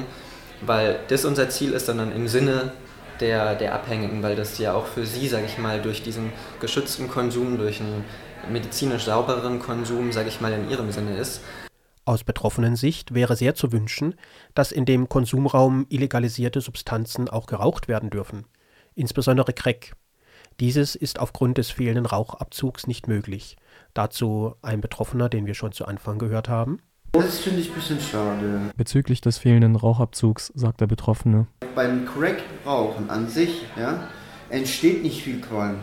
weil 0.62 1.00
das 1.08 1.26
unser 1.26 1.50
Ziel 1.50 1.74
ist, 1.74 1.86
sondern 1.86 2.12
im 2.12 2.28
Sinne 2.28 2.74
der, 3.20 3.56
der 3.56 3.76
Abhängigen, 3.76 4.24
weil 4.24 4.36
das 4.36 4.58
ja 4.58 4.74
auch 4.74 4.86
für 4.86 5.06
sie, 5.06 5.28
sage 5.28 5.46
ich 5.46 5.58
mal, 5.58 5.82
durch 5.82 6.04
diesen 6.04 6.32
geschützten 6.60 7.08
Konsum, 7.08 7.58
durch 7.58 7.80
einen 7.80 8.04
medizinisch 8.52 9.06
saubereren 9.06 9.60
Konsum, 9.60 10.12
sage 10.12 10.30
ich 10.30 10.42
mal, 10.42 10.52
in 10.52 10.70
ihrem 10.70 10.92
Sinne 10.92 11.18
ist. 11.18 11.42
Aus 12.04 12.24
betroffenen 12.24 12.76
Sicht 12.76 13.14
wäre 13.14 13.36
sehr 13.36 13.54
zu 13.54 13.72
wünschen, 13.72 14.16
dass 14.56 14.72
in 14.72 14.86
dem 14.86 15.08
Konsumraum 15.08 15.86
illegalisierte 15.90 16.60
Substanzen 16.60 17.30
auch 17.30 17.46
geraucht 17.46 17.88
werden 17.88 18.10
dürfen, 18.10 18.46
insbesondere 18.96 19.54
Crack. 19.54 19.94
Dieses 20.60 20.96
ist 20.96 21.20
aufgrund 21.20 21.58
des 21.58 21.72
fehlenden 21.72 22.06
Rauchabzugs 22.06 22.88
nicht 22.88 23.08
möglich. 23.08 23.58
Dazu 23.94 24.56
ein 24.62 24.82
Betroffener, 24.82 25.30
den 25.30 25.46
wir 25.46 25.54
schon 25.54 25.72
zu 25.72 25.86
Anfang 25.86 26.20
gehört 26.20 26.50
haben. 26.50 26.80
Das 27.14 27.40
finde 27.40 27.60
ich 27.60 27.70
ein 27.70 27.76
bisschen 27.76 28.00
schade. 28.00 28.72
Bezüglich 28.78 29.20
des 29.20 29.38
fehlenden 29.38 29.76
Rauchabzugs 29.76 30.52
sagt 30.56 30.80
der 30.80 30.88
Betroffene. 30.88 31.48
Beim 31.76 32.06
Crack-Rauchen 32.06 33.10
an 33.10 33.28
sich 33.28 33.64
ja, 33.78 34.08
entsteht 34.50 35.04
nicht 35.04 35.24
viel 35.24 35.42
Qualm. 35.42 35.80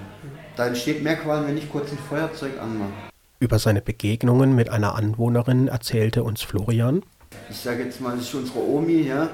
Da 0.57 0.67
entsteht 0.67 1.03
mehr 1.03 1.17
Qualm, 1.17 1.47
wenn 1.47 1.59
ich 1.59 1.71
kurz 1.71 1.93
ein 1.93 1.99
Feuerzeug 1.99 2.53
anmache. 2.61 2.93
Über 3.41 3.59
seine 3.59 3.83
Begegnungen 3.83 4.55
mit 4.55 4.71
einer 4.71 4.95
Anwohnerin 4.95 5.69
erzählte 5.69 6.25
uns 6.25 6.43
Florian. 6.43 7.03
Ich 7.51 7.61
sage 7.61 7.85
jetzt 7.85 8.01
mal, 8.01 8.15
das 8.17 8.25
ist 8.25 8.35
unsere 8.35 8.61
Omi, 8.61 9.03
ja, 9.03 9.29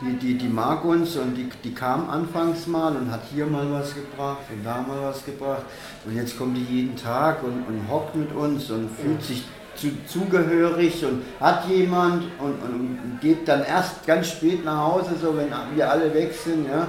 die, 0.00 0.16
die, 0.18 0.38
die 0.38 0.48
mag 0.48 0.84
uns 0.84 1.16
und 1.16 1.34
die, 1.34 1.48
die 1.64 1.72
kam 1.72 2.08
anfangs 2.08 2.66
mal 2.66 2.96
und 2.96 3.10
hat 3.10 3.20
hier 3.32 3.46
mal 3.46 3.70
was 3.72 3.94
gebracht 3.94 4.42
und 4.52 4.64
da 4.64 4.82
mal 4.82 5.02
was 5.02 5.24
gebracht. 5.24 5.62
Und 6.04 6.16
jetzt 6.16 6.36
kommt 6.36 6.56
die 6.56 6.64
jeden 6.64 6.96
Tag 6.96 7.42
und, 7.42 7.64
und 7.66 7.88
hockt 7.88 8.16
mit 8.16 8.32
uns 8.32 8.70
und 8.70 8.90
fühlt 8.90 9.22
sich 9.22 9.44
zu, 9.76 9.88
zugehörig 10.06 11.04
und 11.04 11.22
hat 11.40 11.68
jemand 11.68 12.24
und, 12.38 12.62
und, 12.62 13.18
geht 13.20 13.46
dann 13.48 13.64
erst 13.64 14.06
ganz 14.06 14.28
spät 14.28 14.64
nach 14.64 14.78
Hause, 14.78 15.10
so 15.20 15.36
wenn 15.36 15.48
wir 15.74 15.90
alle 15.90 16.12
weg 16.12 16.32
sind, 16.32 16.66
ja, 16.66 16.88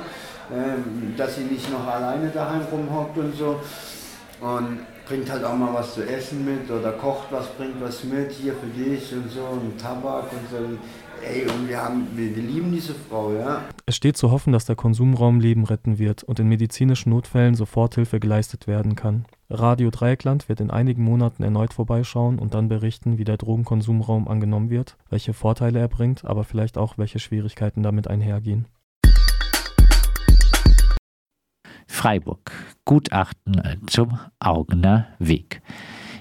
ähm, 0.53 1.13
dass 1.15 1.35
sie 1.35 1.43
nicht 1.43 1.71
noch 1.71 1.85
alleine 1.87 2.29
daheim 2.29 2.61
rumhockt 2.71 3.17
und 3.17 3.35
so. 3.35 3.59
Und 4.41 4.79
bringt 5.11 5.29
halt 5.29 5.43
auch 5.43 5.57
mal 5.57 5.73
was 5.73 5.95
zu 5.95 6.07
essen 6.07 6.45
mit 6.45 6.71
oder 6.71 6.93
kocht 6.93 7.27
was, 7.31 7.45
bringt 7.55 7.81
was 7.81 8.01
mit, 8.05 8.31
hier 8.31 8.53
für 8.53 8.67
dich 8.67 9.13
und 9.13 9.29
so, 9.29 9.41
und 9.41 9.77
Tabak 9.77 10.31
und 10.31 10.49
so. 10.49 10.57
Ey, 11.21 11.43
und 11.43 11.67
wir, 11.67 11.83
haben, 11.83 12.07
wir, 12.15 12.33
wir 12.33 12.41
lieben 12.41 12.71
diese 12.71 12.95
Frau, 12.95 13.33
ja. 13.33 13.61
Es 13.85 13.97
steht 13.97 14.15
zu 14.15 14.31
hoffen, 14.31 14.53
dass 14.53 14.65
der 14.65 14.77
Konsumraum 14.77 15.41
Leben 15.41 15.65
retten 15.65 15.99
wird 15.99 16.23
und 16.23 16.39
in 16.39 16.47
medizinischen 16.47 17.09
Notfällen 17.09 17.55
Soforthilfe 17.55 18.21
geleistet 18.21 18.67
werden 18.67 18.95
kann. 18.95 19.25
Radio 19.49 19.91
Dreieckland 19.91 20.47
wird 20.47 20.61
in 20.61 20.71
einigen 20.71 21.03
Monaten 21.03 21.43
erneut 21.43 21.73
vorbeischauen 21.73 22.39
und 22.39 22.53
dann 22.53 22.69
berichten, 22.69 23.17
wie 23.17 23.25
der 23.25 23.35
Drogenkonsumraum 23.35 24.29
angenommen 24.29 24.69
wird, 24.69 24.95
welche 25.09 25.33
Vorteile 25.33 25.79
er 25.79 25.89
bringt, 25.89 26.23
aber 26.23 26.45
vielleicht 26.45 26.77
auch 26.77 26.97
welche 26.97 27.19
Schwierigkeiten 27.19 27.83
damit 27.83 28.07
einhergehen. 28.07 28.65
Freiburg. 31.85 32.51
Gutachten 32.85 33.79
zum 33.87 34.19
Augener 34.39 35.07
Weg. 35.19 35.61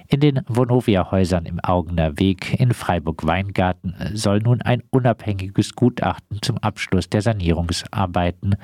In 0.09 0.21
den 0.21 0.41
Vonovia-Häusern 0.49 1.47
im 1.47 1.61
Augener 1.61 2.19
Weg 2.19 2.59
in 2.59 2.75
Freiburg-Weingarten 2.75 3.95
soll 4.13 4.41
nun 4.41 4.61
ein 4.61 4.83
unabhängiges 4.91 5.75
Gutachten 5.75 6.43
zum 6.43 6.59
Abschluss 6.59 7.09
der 7.09 7.23
Sanierungsarbeiten 7.23 8.57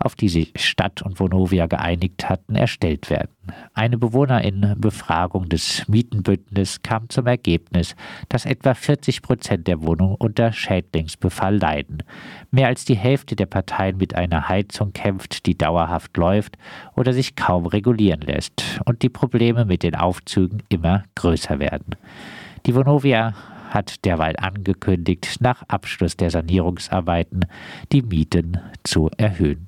auf 0.00 0.14
die 0.14 0.28
sich 0.28 0.52
Stadt 0.56 1.02
und 1.02 1.20
Vonovia 1.20 1.66
geeinigt 1.66 2.28
hatten, 2.28 2.54
erstellt 2.54 3.10
werden. 3.10 3.30
Eine 3.74 3.98
Bewohnerin-Befragung 3.98 5.48
des 5.48 5.86
Mietenbündnisses 5.88 6.82
kam 6.82 7.08
zum 7.08 7.26
Ergebnis, 7.26 7.96
dass 8.28 8.44
etwa 8.44 8.74
40 8.74 9.22
Prozent 9.22 9.66
der 9.66 9.82
Wohnungen 9.82 10.16
unter 10.16 10.52
Schädlingsbefall 10.52 11.56
leiden. 11.56 12.02
Mehr 12.50 12.68
als 12.68 12.84
die 12.84 12.96
Hälfte 12.96 13.36
der 13.36 13.46
Parteien 13.46 13.96
mit 13.96 14.14
einer 14.14 14.48
Heizung 14.48 14.92
kämpft, 14.92 15.46
die 15.46 15.56
dauerhaft 15.56 16.16
läuft 16.16 16.58
oder 16.94 17.12
sich 17.12 17.36
kaum 17.36 17.66
regulieren 17.66 18.20
lässt 18.20 18.80
und 18.84 19.02
die 19.02 19.08
Probleme 19.08 19.64
mit 19.64 19.82
den 19.82 19.94
Aufzügen 19.94 20.62
immer 20.68 21.04
größer 21.14 21.58
werden. 21.58 21.96
Die 22.66 22.74
Vonovia 22.74 23.34
hat 23.70 24.04
derweil 24.04 24.36
angekündigt, 24.36 25.36
nach 25.40 25.62
Abschluss 25.68 26.16
der 26.16 26.30
Sanierungsarbeiten 26.30 27.46
die 27.92 28.02
Mieten 28.02 28.58
zu 28.82 29.10
erhöhen. 29.16 29.67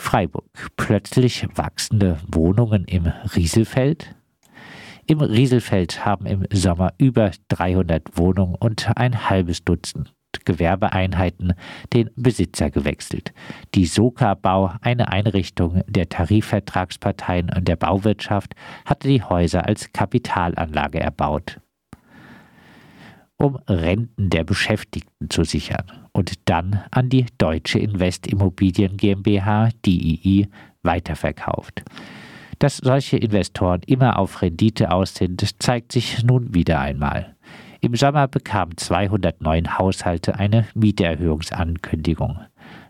Freiburg. 0.00 0.70
Plötzlich 0.76 1.46
wachsende 1.54 2.18
Wohnungen 2.26 2.84
im 2.86 3.06
Rieselfeld. 3.36 4.16
Im 5.06 5.20
Rieselfeld 5.20 6.04
haben 6.04 6.26
im 6.26 6.44
Sommer 6.50 6.94
über 6.98 7.30
300 7.48 8.16
Wohnungen 8.16 8.54
und 8.54 8.90
ein 8.96 9.28
halbes 9.28 9.64
Dutzend 9.64 10.12
Gewerbeeinheiten 10.46 11.52
den 11.92 12.08
Besitzer 12.16 12.70
gewechselt. 12.70 13.34
Die 13.74 13.84
Soka 13.84 14.34
Bau, 14.34 14.72
eine 14.80 15.12
Einrichtung 15.12 15.82
der 15.86 16.08
Tarifvertragsparteien 16.08 17.50
und 17.54 17.68
der 17.68 17.76
Bauwirtschaft, 17.76 18.54
hatte 18.86 19.06
die 19.06 19.22
Häuser 19.22 19.66
als 19.66 19.92
Kapitalanlage 19.92 20.98
erbaut 20.98 21.60
um 23.40 23.56
Renten 23.66 24.28
der 24.28 24.44
Beschäftigten 24.44 25.30
zu 25.30 25.44
sichern 25.44 25.99
und 26.12 26.48
dann 26.48 26.82
an 26.90 27.08
die 27.08 27.26
Deutsche 27.38 27.78
Investimmobilien 27.78 28.96
GmbH, 28.96 29.70
DII, 29.84 30.48
weiterverkauft. 30.82 31.82
Dass 32.58 32.76
solche 32.76 33.16
Investoren 33.16 33.80
immer 33.86 34.18
auf 34.18 34.42
Rendite 34.42 34.92
aus 34.92 35.14
sind, 35.14 35.62
zeigt 35.62 35.92
sich 35.92 36.22
nun 36.22 36.54
wieder 36.54 36.80
einmal. 36.80 37.34
Im 37.80 37.94
Sommer 37.94 38.28
bekamen 38.28 38.76
209 38.76 39.78
Haushalte 39.78 40.38
eine 40.38 40.66
Mieterhöhungsankündigung 40.74 42.38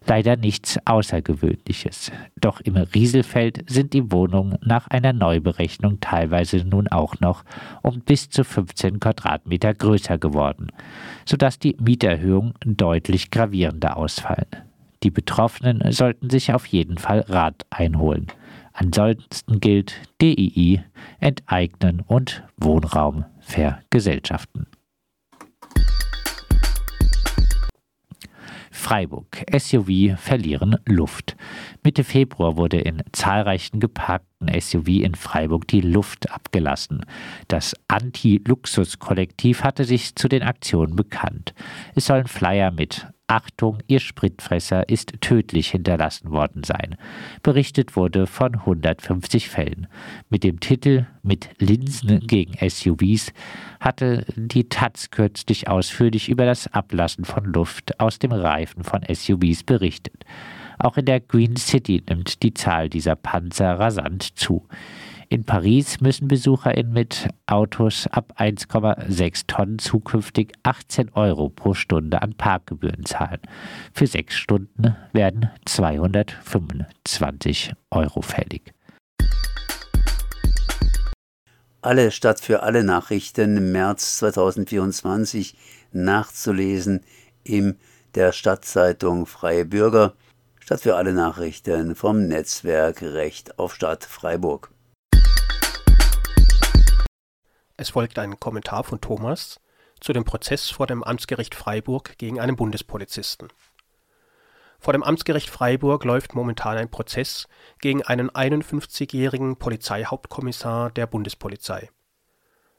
leider 0.06 0.36
nichts 0.36 0.78
Außergewöhnliches. 0.84 2.12
Doch 2.40 2.60
im 2.60 2.76
Rieselfeld 2.76 3.64
sind 3.70 3.92
die 3.92 4.10
Wohnungen 4.10 4.58
nach 4.62 4.88
einer 4.88 5.12
Neuberechnung 5.12 6.00
teilweise 6.00 6.58
nun 6.58 6.88
auch 6.88 7.20
noch 7.20 7.44
um 7.82 8.00
bis 8.00 8.30
zu 8.30 8.44
15 8.44 9.00
Quadratmeter 9.00 9.74
größer 9.74 10.18
geworden, 10.18 10.68
sodass 11.24 11.58
die 11.58 11.76
Mieterhöhungen 11.80 12.54
deutlich 12.64 13.30
gravierender 13.30 13.96
ausfallen. 13.96 14.46
Die 15.02 15.10
Betroffenen 15.10 15.92
sollten 15.92 16.28
sich 16.28 16.52
auf 16.52 16.66
jeden 16.66 16.98
Fall 16.98 17.20
Rat 17.20 17.64
einholen. 17.70 18.26
Ansonsten 18.72 19.60
gilt 19.60 19.94
DII 20.20 20.82
enteignen 21.20 22.00
und 22.06 22.44
Wohnraum 22.56 23.24
vergesellschaften. 23.40 24.66
Freiburg. 28.80 29.44
SUV 29.56 30.16
verlieren 30.16 30.76
Luft. 30.86 31.36
Mitte 31.84 32.02
Februar 32.02 32.56
wurde 32.56 32.80
in 32.80 33.02
zahlreichen 33.12 33.78
geparkten 33.78 34.48
SUV 34.58 34.88
in 34.88 35.14
Freiburg 35.14 35.68
die 35.68 35.82
Luft 35.82 36.32
abgelassen. 36.32 37.04
Das 37.46 37.76
Anti-Luxus-Kollektiv 37.88 39.62
hatte 39.62 39.84
sich 39.84 40.16
zu 40.16 40.28
den 40.28 40.42
Aktionen 40.42 40.96
bekannt. 40.96 41.54
Es 41.94 42.06
sollen 42.06 42.26
Flyer 42.26 42.70
mit 42.70 43.06
Achtung, 43.30 43.78
Ihr 43.86 44.00
Spritfresser 44.00 44.88
ist 44.88 45.20
tödlich 45.20 45.70
hinterlassen 45.70 46.32
worden 46.32 46.64
sein. 46.64 46.96
Berichtet 47.44 47.94
wurde 47.94 48.26
von 48.26 48.56
150 48.56 49.48
Fällen. 49.48 49.86
Mit 50.30 50.42
dem 50.42 50.58
Titel 50.58 51.06
Mit 51.22 51.50
Linsen 51.60 52.26
gegen 52.26 52.54
SUVs 52.68 53.32
hatte 53.78 54.26
die 54.34 54.68
Taz 54.68 55.10
kürzlich 55.12 55.68
ausführlich 55.68 56.28
über 56.28 56.44
das 56.44 56.66
Ablassen 56.74 57.24
von 57.24 57.44
Luft 57.44 58.00
aus 58.00 58.18
dem 58.18 58.32
Reifen 58.32 58.82
von 58.82 59.02
SUVs 59.08 59.62
berichtet. 59.62 60.24
Auch 60.80 60.96
in 60.96 61.04
der 61.04 61.20
Green 61.20 61.54
City 61.54 62.02
nimmt 62.08 62.42
die 62.42 62.54
Zahl 62.54 62.88
dieser 62.88 63.14
Panzer 63.14 63.78
rasant 63.78 64.36
zu. 64.36 64.66
In 65.32 65.44
Paris 65.44 66.00
müssen 66.00 66.26
BesucherInnen 66.26 66.92
mit 66.92 67.28
Autos 67.46 68.08
ab 68.08 68.34
1,6 68.36 69.46
Tonnen 69.46 69.78
zukünftig 69.78 70.54
18 70.64 71.12
Euro 71.14 71.48
pro 71.48 71.72
Stunde 71.72 72.20
an 72.20 72.34
Parkgebühren 72.34 73.04
zahlen. 73.04 73.38
Für 73.94 74.08
sechs 74.08 74.34
Stunden 74.34 74.96
werden 75.12 75.48
225 75.66 77.74
Euro 77.92 78.22
fällig. 78.22 78.74
Alle 81.80 82.10
Stadt 82.10 82.40
für 82.40 82.64
alle 82.64 82.82
Nachrichten 82.82 83.56
im 83.56 83.70
März 83.70 84.18
2024 84.18 85.56
nachzulesen 85.92 87.02
in 87.44 87.78
der 88.16 88.32
Stadtzeitung 88.32 89.26
Freie 89.26 89.64
Bürger. 89.64 90.14
Stadt 90.58 90.80
für 90.80 90.96
alle 90.96 91.12
Nachrichten 91.12 91.94
vom 91.94 92.26
Netzwerk 92.26 93.02
Recht 93.02 93.60
auf 93.60 93.76
Stadt 93.76 94.02
Freiburg. 94.02 94.72
Es 97.80 97.88
folgt 97.88 98.18
ein 98.18 98.38
Kommentar 98.38 98.84
von 98.84 99.00
Thomas 99.00 99.58
zu 100.00 100.12
dem 100.12 100.24
Prozess 100.24 100.68
vor 100.68 100.86
dem 100.86 101.02
Amtsgericht 101.02 101.54
Freiburg 101.54 102.18
gegen 102.18 102.38
einen 102.38 102.54
Bundespolizisten. 102.54 103.48
Vor 104.78 104.92
dem 104.92 105.02
Amtsgericht 105.02 105.48
Freiburg 105.48 106.04
läuft 106.04 106.34
momentan 106.34 106.76
ein 106.76 106.90
Prozess 106.90 107.48
gegen 107.80 108.02
einen 108.02 108.30
51-jährigen 108.30 109.56
Polizeihauptkommissar 109.56 110.90
der 110.90 111.06
Bundespolizei. 111.06 111.88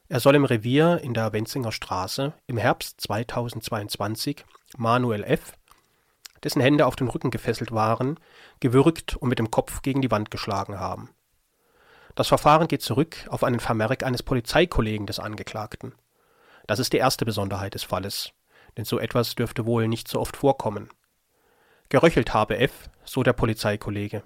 Er 0.06 0.20
soll 0.20 0.36
im 0.36 0.44
Revier 0.44 1.00
in 1.02 1.14
der 1.14 1.32
Wenzinger 1.32 1.72
Straße 1.72 2.32
im 2.46 2.56
Herbst 2.56 3.00
2022 3.00 4.44
Manuel 4.76 5.24
F., 5.24 5.54
dessen 6.44 6.62
Hände 6.62 6.86
auf 6.86 6.94
den 6.94 7.08
Rücken 7.08 7.32
gefesselt 7.32 7.72
waren, 7.72 8.20
gewürgt 8.60 9.16
und 9.16 9.30
mit 9.30 9.40
dem 9.40 9.50
Kopf 9.50 9.82
gegen 9.82 10.00
die 10.00 10.12
Wand 10.12 10.30
geschlagen 10.30 10.78
haben. 10.78 11.10
Das 12.14 12.28
Verfahren 12.28 12.68
geht 12.68 12.82
zurück 12.82 13.26
auf 13.28 13.42
einen 13.42 13.60
Vermerk 13.60 14.02
eines 14.02 14.22
Polizeikollegen 14.22 15.06
des 15.06 15.18
Angeklagten. 15.18 15.94
Das 16.66 16.78
ist 16.78 16.92
die 16.92 16.98
erste 16.98 17.24
Besonderheit 17.24 17.74
des 17.74 17.82
Falles, 17.82 18.32
denn 18.76 18.84
so 18.84 18.98
etwas 18.98 19.34
dürfte 19.34 19.64
wohl 19.66 19.88
nicht 19.88 20.08
so 20.08 20.20
oft 20.20 20.36
vorkommen. 20.36 20.88
Geröchelt 21.88 22.34
habe 22.34 22.58
F., 22.58 22.90
so 23.04 23.22
der 23.22 23.32
Polizeikollege. 23.32 24.22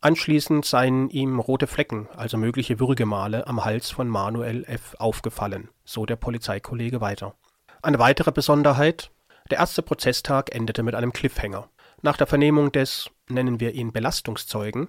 Anschließend 0.00 0.64
seien 0.64 1.08
ihm 1.08 1.40
rote 1.40 1.66
Flecken, 1.66 2.08
also 2.14 2.36
mögliche 2.36 2.78
Würgemale, 2.78 3.46
am 3.46 3.64
Hals 3.64 3.90
von 3.90 4.08
Manuel 4.08 4.64
F. 4.64 4.94
aufgefallen, 4.98 5.70
so 5.84 6.06
der 6.06 6.16
Polizeikollege 6.16 7.00
weiter. 7.00 7.34
Eine 7.82 7.98
weitere 7.98 8.32
Besonderheit, 8.32 9.10
der 9.50 9.58
erste 9.58 9.82
Prozesstag 9.82 10.54
endete 10.54 10.82
mit 10.82 10.94
einem 10.94 11.12
Cliffhanger. 11.12 11.68
Nach 12.02 12.16
der 12.16 12.26
Vernehmung 12.26 12.72
des, 12.72 13.10
nennen 13.28 13.58
wir 13.58 13.72
ihn 13.72 13.92
Belastungszeugen, 13.92 14.88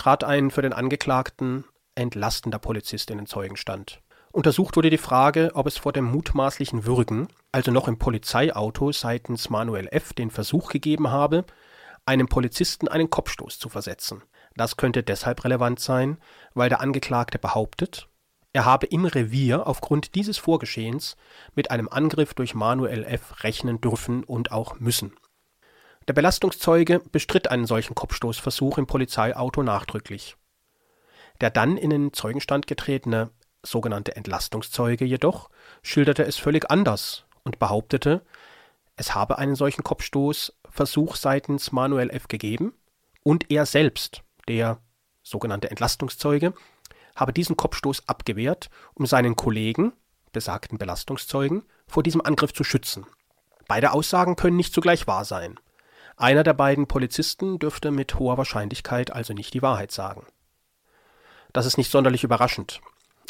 trat 0.00 0.24
ein 0.24 0.50
für 0.50 0.62
den 0.62 0.72
Angeklagten 0.72 1.66
entlastender 1.94 2.58
Polizist 2.58 3.10
in 3.10 3.18
den 3.18 3.26
Zeugenstand. 3.26 4.00
Untersucht 4.32 4.74
wurde 4.76 4.88
die 4.88 4.96
Frage, 4.96 5.50
ob 5.52 5.66
es 5.66 5.76
vor 5.76 5.92
dem 5.92 6.06
mutmaßlichen 6.06 6.86
Würgen, 6.86 7.28
also 7.52 7.70
noch 7.70 7.86
im 7.86 7.98
Polizeiauto 7.98 8.92
seitens 8.92 9.50
Manuel 9.50 9.88
F. 9.90 10.14
den 10.14 10.30
Versuch 10.30 10.70
gegeben 10.70 11.10
habe, 11.10 11.44
einem 12.06 12.28
Polizisten 12.28 12.88
einen 12.88 13.10
Kopfstoß 13.10 13.58
zu 13.58 13.68
versetzen. 13.68 14.22
Das 14.56 14.78
könnte 14.78 15.02
deshalb 15.02 15.44
relevant 15.44 15.80
sein, 15.80 16.16
weil 16.54 16.70
der 16.70 16.80
Angeklagte 16.80 17.38
behauptet, 17.38 18.08
er 18.54 18.64
habe 18.64 18.86
im 18.86 19.04
Revier 19.04 19.66
aufgrund 19.66 20.14
dieses 20.14 20.38
Vorgeschehens 20.38 21.18
mit 21.54 21.70
einem 21.70 21.90
Angriff 21.90 22.32
durch 22.32 22.54
Manuel 22.54 23.04
F. 23.04 23.44
rechnen 23.44 23.82
dürfen 23.82 24.24
und 24.24 24.50
auch 24.50 24.80
müssen. 24.80 25.12
Der 26.08 26.14
Belastungszeuge 26.14 27.00
bestritt 27.12 27.50
einen 27.50 27.66
solchen 27.66 27.94
Kopfstoßversuch 27.94 28.78
im 28.78 28.86
Polizeiauto 28.86 29.62
nachdrücklich. 29.62 30.36
Der 31.40 31.50
dann 31.50 31.76
in 31.76 31.90
den 31.90 32.12
Zeugenstand 32.12 32.66
getretene 32.66 33.30
sogenannte 33.62 34.16
Entlastungszeuge 34.16 35.04
jedoch 35.04 35.50
schilderte 35.82 36.24
es 36.24 36.36
völlig 36.36 36.70
anders 36.70 37.24
und 37.44 37.58
behauptete, 37.58 38.22
es 38.96 39.14
habe 39.14 39.38
einen 39.38 39.54
solchen 39.54 39.82
Kopfstoßversuch 39.82 41.16
seitens 41.16 41.72
Manuel 41.72 42.10
F. 42.10 42.28
gegeben 42.28 42.74
und 43.22 43.50
er 43.50 43.64
selbst, 43.66 44.22
der 44.48 44.78
sogenannte 45.22 45.70
Entlastungszeuge, 45.70 46.54
habe 47.16 47.32
diesen 47.32 47.56
Kopfstoß 47.56 48.08
abgewehrt, 48.08 48.70
um 48.94 49.06
seinen 49.06 49.36
Kollegen, 49.36 49.92
besagten 50.32 50.78
Belastungszeugen, 50.78 51.64
vor 51.86 52.02
diesem 52.02 52.20
Angriff 52.20 52.52
zu 52.52 52.64
schützen. 52.64 53.06
Beide 53.68 53.92
Aussagen 53.92 54.36
können 54.36 54.56
nicht 54.56 54.74
zugleich 54.74 55.06
wahr 55.06 55.24
sein. 55.24 55.58
Einer 56.20 56.42
der 56.42 56.52
beiden 56.52 56.86
Polizisten 56.86 57.58
dürfte 57.58 57.90
mit 57.90 58.18
hoher 58.18 58.36
Wahrscheinlichkeit 58.36 59.10
also 59.10 59.32
nicht 59.32 59.54
die 59.54 59.62
Wahrheit 59.62 59.90
sagen. 59.90 60.26
Das 61.54 61.64
ist 61.64 61.78
nicht 61.78 61.90
sonderlich 61.90 62.24
überraschend. 62.24 62.82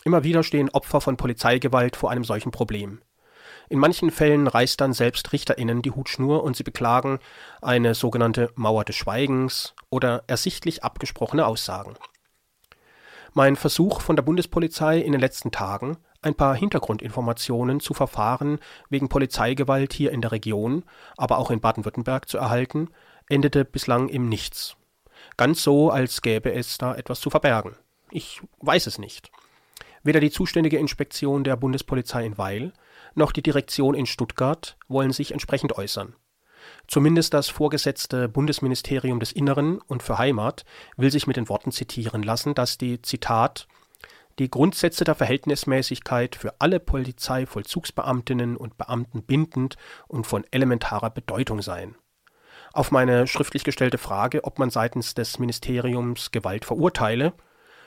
Immer 0.02 0.24
wieder 0.24 0.42
stehen 0.42 0.70
Opfer 0.70 1.00
von 1.00 1.16
Polizeigewalt 1.16 1.94
vor 1.94 2.10
einem 2.10 2.24
solchen 2.24 2.50
Problem. 2.50 3.00
In 3.68 3.78
manchen 3.78 4.10
Fällen 4.10 4.48
reißt 4.48 4.80
dann 4.80 4.92
selbst 4.92 5.32
RichterInnen 5.32 5.82
die 5.82 5.92
Hutschnur 5.92 6.42
und 6.42 6.56
sie 6.56 6.64
beklagen 6.64 7.20
eine 7.62 7.94
sogenannte 7.94 8.50
Mauer 8.56 8.84
des 8.84 8.96
Schweigens 8.96 9.76
oder 9.88 10.24
ersichtlich 10.26 10.82
abgesprochene 10.82 11.46
Aussagen. 11.46 11.94
Mein 13.34 13.54
Versuch 13.54 14.00
von 14.00 14.16
der 14.16 14.24
Bundespolizei 14.24 14.98
in 14.98 15.12
den 15.12 15.20
letzten 15.20 15.52
Tagen, 15.52 15.96
ein 16.22 16.34
paar 16.34 16.54
Hintergrundinformationen 16.54 17.80
zu 17.80 17.94
Verfahren 17.94 18.58
wegen 18.88 19.08
Polizeigewalt 19.08 19.92
hier 19.92 20.12
in 20.12 20.20
der 20.20 20.32
Region, 20.32 20.84
aber 21.16 21.38
auch 21.38 21.50
in 21.50 21.60
Baden-Württemberg 21.60 22.28
zu 22.28 22.38
erhalten, 22.38 22.88
endete 23.28 23.64
bislang 23.64 24.08
im 24.08 24.28
Nichts. 24.28 24.76
Ganz 25.36 25.62
so, 25.62 25.90
als 25.90 26.22
gäbe 26.22 26.52
es 26.52 26.78
da 26.78 26.94
etwas 26.94 27.20
zu 27.20 27.30
verbergen. 27.30 27.76
Ich 28.10 28.40
weiß 28.60 28.86
es 28.86 28.98
nicht. 28.98 29.30
Weder 30.02 30.20
die 30.20 30.30
zuständige 30.30 30.78
Inspektion 30.78 31.44
der 31.44 31.56
Bundespolizei 31.56 32.24
in 32.24 32.38
Weil 32.38 32.72
noch 33.14 33.32
die 33.32 33.42
Direktion 33.42 33.94
in 33.94 34.06
Stuttgart 34.06 34.76
wollen 34.88 35.12
sich 35.12 35.32
entsprechend 35.32 35.76
äußern. 35.76 36.14
Zumindest 36.86 37.34
das 37.34 37.48
vorgesetzte 37.48 38.28
Bundesministerium 38.28 39.20
des 39.20 39.32
Inneren 39.32 39.80
und 39.80 40.02
für 40.02 40.18
Heimat 40.18 40.64
will 40.96 41.10
sich 41.10 41.26
mit 41.26 41.36
den 41.36 41.48
Worten 41.48 41.72
zitieren 41.72 42.22
lassen, 42.22 42.54
dass 42.54 42.78
die 42.78 43.00
Zitat 43.00 43.66
die 44.40 44.50
Grundsätze 44.50 45.04
der 45.04 45.14
Verhältnismäßigkeit 45.14 46.34
für 46.34 46.54
alle 46.60 46.80
Polizeivollzugsbeamtinnen 46.80 48.56
und 48.56 48.78
Beamten 48.78 49.22
bindend 49.22 49.76
und 50.08 50.26
von 50.26 50.44
elementarer 50.50 51.10
Bedeutung 51.10 51.60
seien. 51.60 51.94
Auf 52.72 52.90
meine 52.90 53.26
schriftlich 53.26 53.64
gestellte 53.64 53.98
Frage, 53.98 54.44
ob 54.44 54.58
man 54.58 54.70
seitens 54.70 55.12
des 55.14 55.38
Ministeriums 55.38 56.32
Gewalt 56.32 56.64
verurteile, 56.64 57.34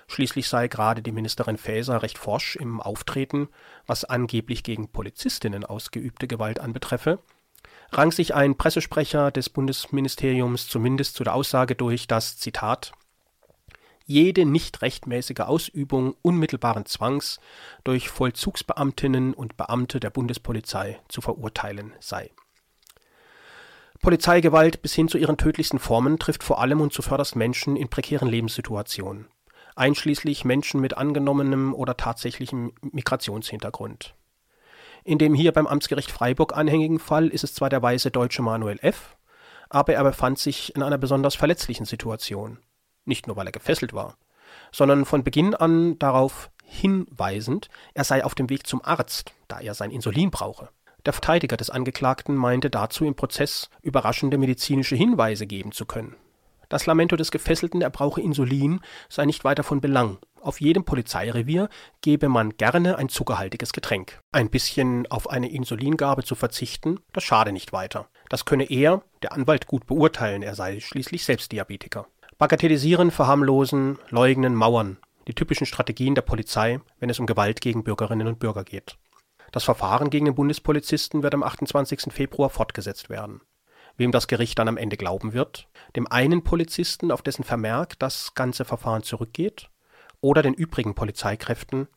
Schließlich 0.05 0.49
sei 0.49 0.67
gerade 0.67 1.01
die 1.01 1.13
Ministerin 1.13 1.57
Faeser 1.57 2.03
recht 2.03 2.17
forsch 2.17 2.57
im 2.57 2.81
Auftreten, 2.81 3.47
was 3.87 4.03
angeblich 4.03 4.63
gegen 4.63 4.91
Polizistinnen 4.91 5.63
ausgeübte 5.63 6.27
Gewalt 6.27 6.59
anbetreffe, 6.59 7.19
rang 7.89 8.11
sich 8.11 8.35
ein 8.35 8.57
Pressesprecher 8.57 9.31
des 9.31 9.49
Bundesministeriums 9.49 10.67
zumindest 10.67 11.15
zu 11.15 11.23
der 11.23 11.33
Aussage 11.33 11.75
durch, 11.75 12.05
dass, 12.07 12.37
Zitat, 12.37 12.91
jede 14.05 14.45
nicht 14.45 14.81
rechtmäßige 14.81 15.41
Ausübung 15.41 16.15
unmittelbaren 16.21 16.85
Zwangs 16.85 17.39
durch 17.83 18.09
Vollzugsbeamtinnen 18.09 19.33
und 19.33 19.57
Beamte 19.57 19.99
der 19.99 20.09
Bundespolizei 20.09 20.99
zu 21.07 21.21
verurteilen 21.21 21.93
sei. 21.99 22.31
Polizeigewalt 24.01 24.81
bis 24.81 24.93
hin 24.93 25.07
zu 25.07 25.17
ihren 25.17 25.37
tödlichsten 25.37 25.79
Formen 25.79 26.19
trifft 26.19 26.43
vor 26.43 26.59
allem 26.59 26.81
und 26.81 26.91
zuvörderst 26.91 27.35
Menschen 27.35 27.77
in 27.77 27.89
prekären 27.89 28.27
Lebenssituationen 28.27 29.27
einschließlich 29.75 30.45
Menschen 30.45 30.81
mit 30.81 30.97
angenommenem 30.97 31.73
oder 31.73 31.97
tatsächlichem 31.97 32.73
Migrationshintergrund. 32.81 34.15
In 35.03 35.17
dem 35.17 35.33
hier 35.33 35.51
beim 35.51 35.67
Amtsgericht 35.67 36.11
Freiburg 36.11 36.55
anhängigen 36.55 36.99
Fall 36.99 37.27
ist 37.27 37.43
es 37.43 37.53
zwar 37.53 37.69
der 37.69 37.81
weiße 37.81 38.11
deutsche 38.11 38.41
Manuel 38.41 38.79
F., 38.81 39.17
aber 39.69 39.93
er 39.93 40.03
befand 40.03 40.39
sich 40.39 40.75
in 40.75 40.83
einer 40.83 40.97
besonders 40.97 41.35
verletzlichen 41.35 41.85
Situation. 41.85 42.59
Nicht 43.05 43.27
nur, 43.27 43.35
weil 43.35 43.47
er 43.47 43.51
gefesselt 43.51 43.93
war, 43.93 44.17
sondern 44.71 45.05
von 45.05 45.23
Beginn 45.23 45.55
an 45.55 45.97
darauf 45.99 46.49
hinweisend, 46.63 47.69
er 47.93 48.03
sei 48.03 48.23
auf 48.23 48.35
dem 48.35 48.49
Weg 48.49 48.67
zum 48.67 48.83
Arzt, 48.83 49.33
da 49.47 49.59
er 49.59 49.73
sein 49.73 49.91
Insulin 49.91 50.31
brauche. 50.31 50.69
Der 51.05 51.13
Verteidiger 51.13 51.57
des 51.57 51.69
Angeklagten 51.69 52.35
meinte 52.35 52.69
dazu 52.69 53.05
im 53.05 53.15
Prozess 53.15 53.69
überraschende 53.81 54.37
medizinische 54.37 54.95
Hinweise 54.95 55.45
geben 55.45 55.73
zu 55.73 55.85
können. 55.85 56.15
Das 56.69 56.85
Lamento 56.85 57.15
des 57.17 57.29
Gefesselten, 57.29 57.81
er 57.81 57.89
brauche 57.89 58.21
Insulin, 58.21 58.79
sei 59.09 59.25
nicht 59.25 59.43
weiter 59.43 59.63
von 59.63 59.81
Belang. 59.81 60.17
Auf 60.41 60.59
jedem 60.59 60.85
Polizeirevier 60.85 61.69
gebe 62.01 62.29
man 62.29 62.57
gerne 62.57 62.97
ein 62.97 63.09
zuckerhaltiges 63.09 63.73
Getränk. 63.73 64.21
Ein 64.31 64.49
bisschen 64.49 65.05
auf 65.07 65.29
eine 65.29 65.51
Insulingabe 65.51 66.23
zu 66.23 66.35
verzichten, 66.35 66.99
das 67.11 67.23
schade 67.23 67.51
nicht 67.51 67.73
weiter. 67.73 68.07
Das 68.29 68.45
könne 68.45 68.63
er, 68.63 69.03
der 69.21 69.33
Anwalt, 69.33 69.67
gut 69.67 69.85
beurteilen, 69.85 70.41
er 70.41 70.55
sei 70.55 70.79
schließlich 70.79 71.25
selbst 71.25 71.51
Diabetiker. 71.51 72.07
Bagatellisieren, 72.43 73.09
verharmlosen, 73.09 73.97
leugnen, 74.09 74.53
mauern. 74.53 74.97
Die 75.29 75.33
typischen 75.33 75.65
Strategien 75.65 76.13
der 76.13 76.23
Polizei, 76.23 76.81
wenn 76.99 77.09
es 77.09 77.17
um 77.17 77.25
Gewalt 77.25 77.61
gegen 77.61 77.85
Bürgerinnen 77.85 78.27
und 78.27 78.39
Bürger 78.39 78.65
geht. 78.65 78.97
Das 79.53 79.63
Verfahren 79.63 80.09
gegen 80.09 80.25
den 80.25 80.35
Bundespolizisten 80.35 81.23
wird 81.23 81.33
am 81.33 81.41
28. 81.41 82.11
Februar 82.11 82.49
fortgesetzt 82.49 83.09
werden 83.09 83.39
wem 83.95 84.11
das 84.11 84.27
Gericht 84.27 84.59
dann 84.59 84.67
am 84.67 84.75
Ende 84.75 84.97
glauben 84.97 85.31
wird, 85.31 85.69
dem 85.95 86.05
einen 86.11 86.43
Polizisten, 86.43 87.11
auf 87.11 87.21
dessen 87.21 87.45
Vermerk 87.45 87.97
das 87.99 88.33
ganze 88.33 88.65
Verfahren 88.65 89.03
zurückgeht, 89.03 89.69
oder 90.19 90.41
den 90.41 90.53
übrigen 90.53 90.95
Polizeikräften, 90.95 91.87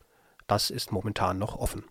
das 0.45 0.69
ist 0.69 0.93
momentan 0.93 1.39
noch 1.39 1.57
offen. 1.57 1.83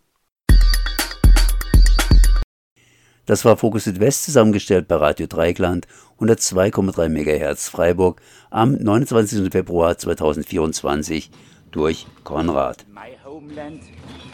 Das 3.27 3.45
war 3.45 3.57
Fokus 3.57 3.83
Südwest 3.83 4.23
zusammengestellt 4.23 4.87
bei 4.87 4.95
Radio 4.95 5.27
Dreigland 5.27 5.89
102,3 6.21 7.09
MHz 7.09 7.69
Freiburg 7.69 8.21
am 8.51 8.75
29. 8.75 9.51
Februar 9.51 9.99
2024 9.99 11.33
durch 11.73 12.07
Konrad. 12.23 12.87
My 12.89 13.19
homeland, 13.25 13.83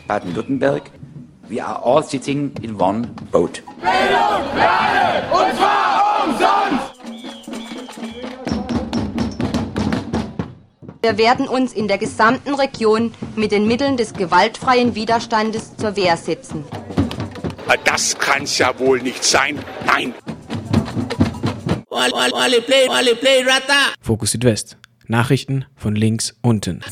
Baden-Württemberg. 0.06 0.90
We 1.48 1.64
are 1.64 1.82
all 1.82 2.04
sitting 2.04 2.52
in 2.60 2.78
one 2.78 3.08
boat. 3.30 3.62
Bildung 3.80 4.60
alle, 4.60 5.22
und 5.32 5.56
zwar 5.56 6.26
umsonst! 6.26 6.92
Wir 11.00 11.16
werden 11.16 11.48
uns 11.48 11.72
in 11.72 11.88
der 11.88 11.96
gesamten 11.96 12.54
Region 12.54 13.14
mit 13.36 13.52
den 13.52 13.66
Mitteln 13.66 13.96
des 13.96 14.12
gewaltfreien 14.12 14.94
Widerstandes 14.94 15.78
zur 15.78 15.96
Wehr 15.96 16.18
setzen. 16.18 16.64
Das 17.84 18.18
kann's 18.18 18.58
ja 18.58 18.78
wohl 18.78 19.00
nicht 19.00 19.24
sein. 19.24 19.58
Nein. 19.86 20.14
Fokus 24.00 24.32
Südwest. 24.32 24.76
Nachrichten 25.08 25.66
von 25.76 25.94
links 25.94 26.34
unten. 26.42 26.82